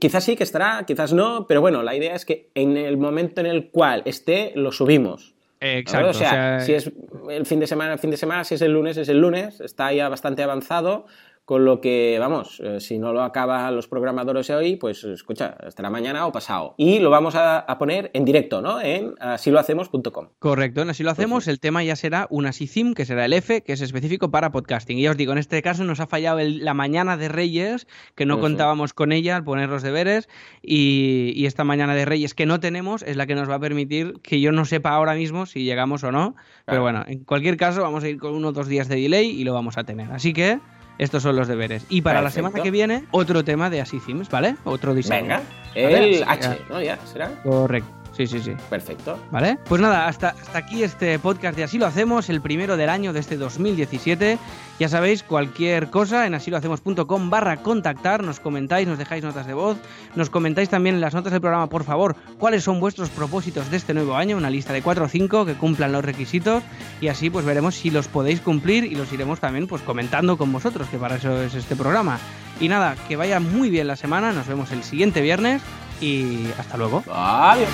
[0.00, 3.42] quizás sí que estará, quizás no, pero bueno, la idea es que en el momento
[3.42, 5.35] en el cual esté, lo subimos.
[5.60, 5.78] Eh, ¿vale?
[5.80, 6.10] exacto.
[6.10, 6.90] O sea, si es
[7.30, 9.60] el fin de semana, el fin de semana, si es el lunes, es el lunes,
[9.60, 11.06] está ya bastante avanzado,
[11.46, 15.88] con lo que, vamos, eh, si no lo acaban los programadores hoy, pues escucha, estará
[15.90, 16.74] mañana o pasado.
[16.76, 18.80] Y lo vamos a, a poner en directo, ¿no?
[18.80, 20.28] En asilohacemos.com.
[20.40, 21.46] Correcto, en así lo hacemos.
[21.46, 24.98] El tema ya será un theme, que será el F, que es específico para podcasting.
[24.98, 27.86] Y ya os digo, en este caso nos ha fallado el- la mañana de Reyes,
[28.16, 30.28] que no contábamos con ella al poner los deberes.
[30.62, 33.60] Y, y esta mañana de Reyes que no tenemos es la que nos va a
[33.60, 36.34] permitir que yo no sepa ahora mismo si llegamos o no.
[36.64, 39.28] Pero bueno, en cualquier caso, vamos a ir con uno o dos días de delay
[39.30, 40.10] y lo vamos a tener.
[40.10, 40.58] Así que.
[40.98, 41.86] Estos son los deberes.
[41.88, 44.56] Y para la semana que viene, otro tema de Así Themes, ¿vale?
[44.64, 45.20] Otro diseño.
[45.22, 45.42] Venga,
[45.74, 46.80] el H, ¿no?
[46.80, 47.30] Ya, ¿será?
[47.42, 47.95] Correcto.
[48.16, 48.52] Sí, sí, sí.
[48.70, 49.18] Perfecto.
[49.30, 49.58] ¿Vale?
[49.68, 53.12] Pues nada, hasta, hasta aquí este podcast de Así lo hacemos, el primero del año
[53.12, 54.38] de este 2017.
[54.78, 59.76] Ya sabéis, cualquier cosa en asilohacemos.com barra contactar, nos comentáis, nos dejáis notas de voz,
[60.14, 63.76] nos comentáis también en las notas del programa, por favor, cuáles son vuestros propósitos de
[63.76, 66.62] este nuevo año, una lista de 4 o 5 que cumplan los requisitos
[67.00, 70.52] y así pues veremos si los podéis cumplir y los iremos también pues comentando con
[70.52, 72.18] vosotros, que para eso es este programa.
[72.60, 75.60] Y nada, que vaya muy bien la semana, nos vemos el siguiente viernes
[76.00, 77.02] y hasta luego.
[77.10, 77.68] Adiós.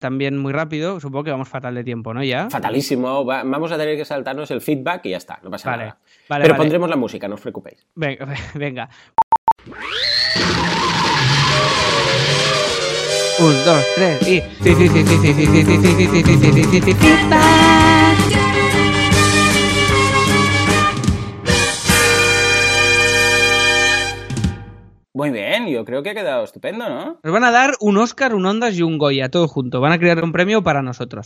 [0.00, 1.00] también muy rápido.
[1.00, 2.22] Supongo que vamos fatal de tiempo, ¿no?
[2.22, 2.48] Ya.
[2.50, 3.24] Fatalísimo.
[3.24, 5.98] va- vamos a tener que saltarnos el feedback y ya está, no pasa Vale, nada.
[6.28, 6.62] vale, Pero vale.
[6.62, 7.86] pondremos la música, no os preocupéis.
[7.94, 8.26] Venga.
[8.54, 8.88] venga.
[13.40, 14.40] Un, dos, tres y.
[14.40, 16.80] Sí, sí, sí, sí, sí, sí, sí, sí, sí, sí, sí, sí, sí, sí, sí,
[16.80, 17.78] sí, feedback.
[25.18, 27.18] Muy bien, yo creo que ha quedado estupendo, ¿no?
[27.24, 29.80] Nos van a dar un Oscar, un Ondas y un Goya, todo junto.
[29.80, 31.16] Van a crear un premio para nosotros.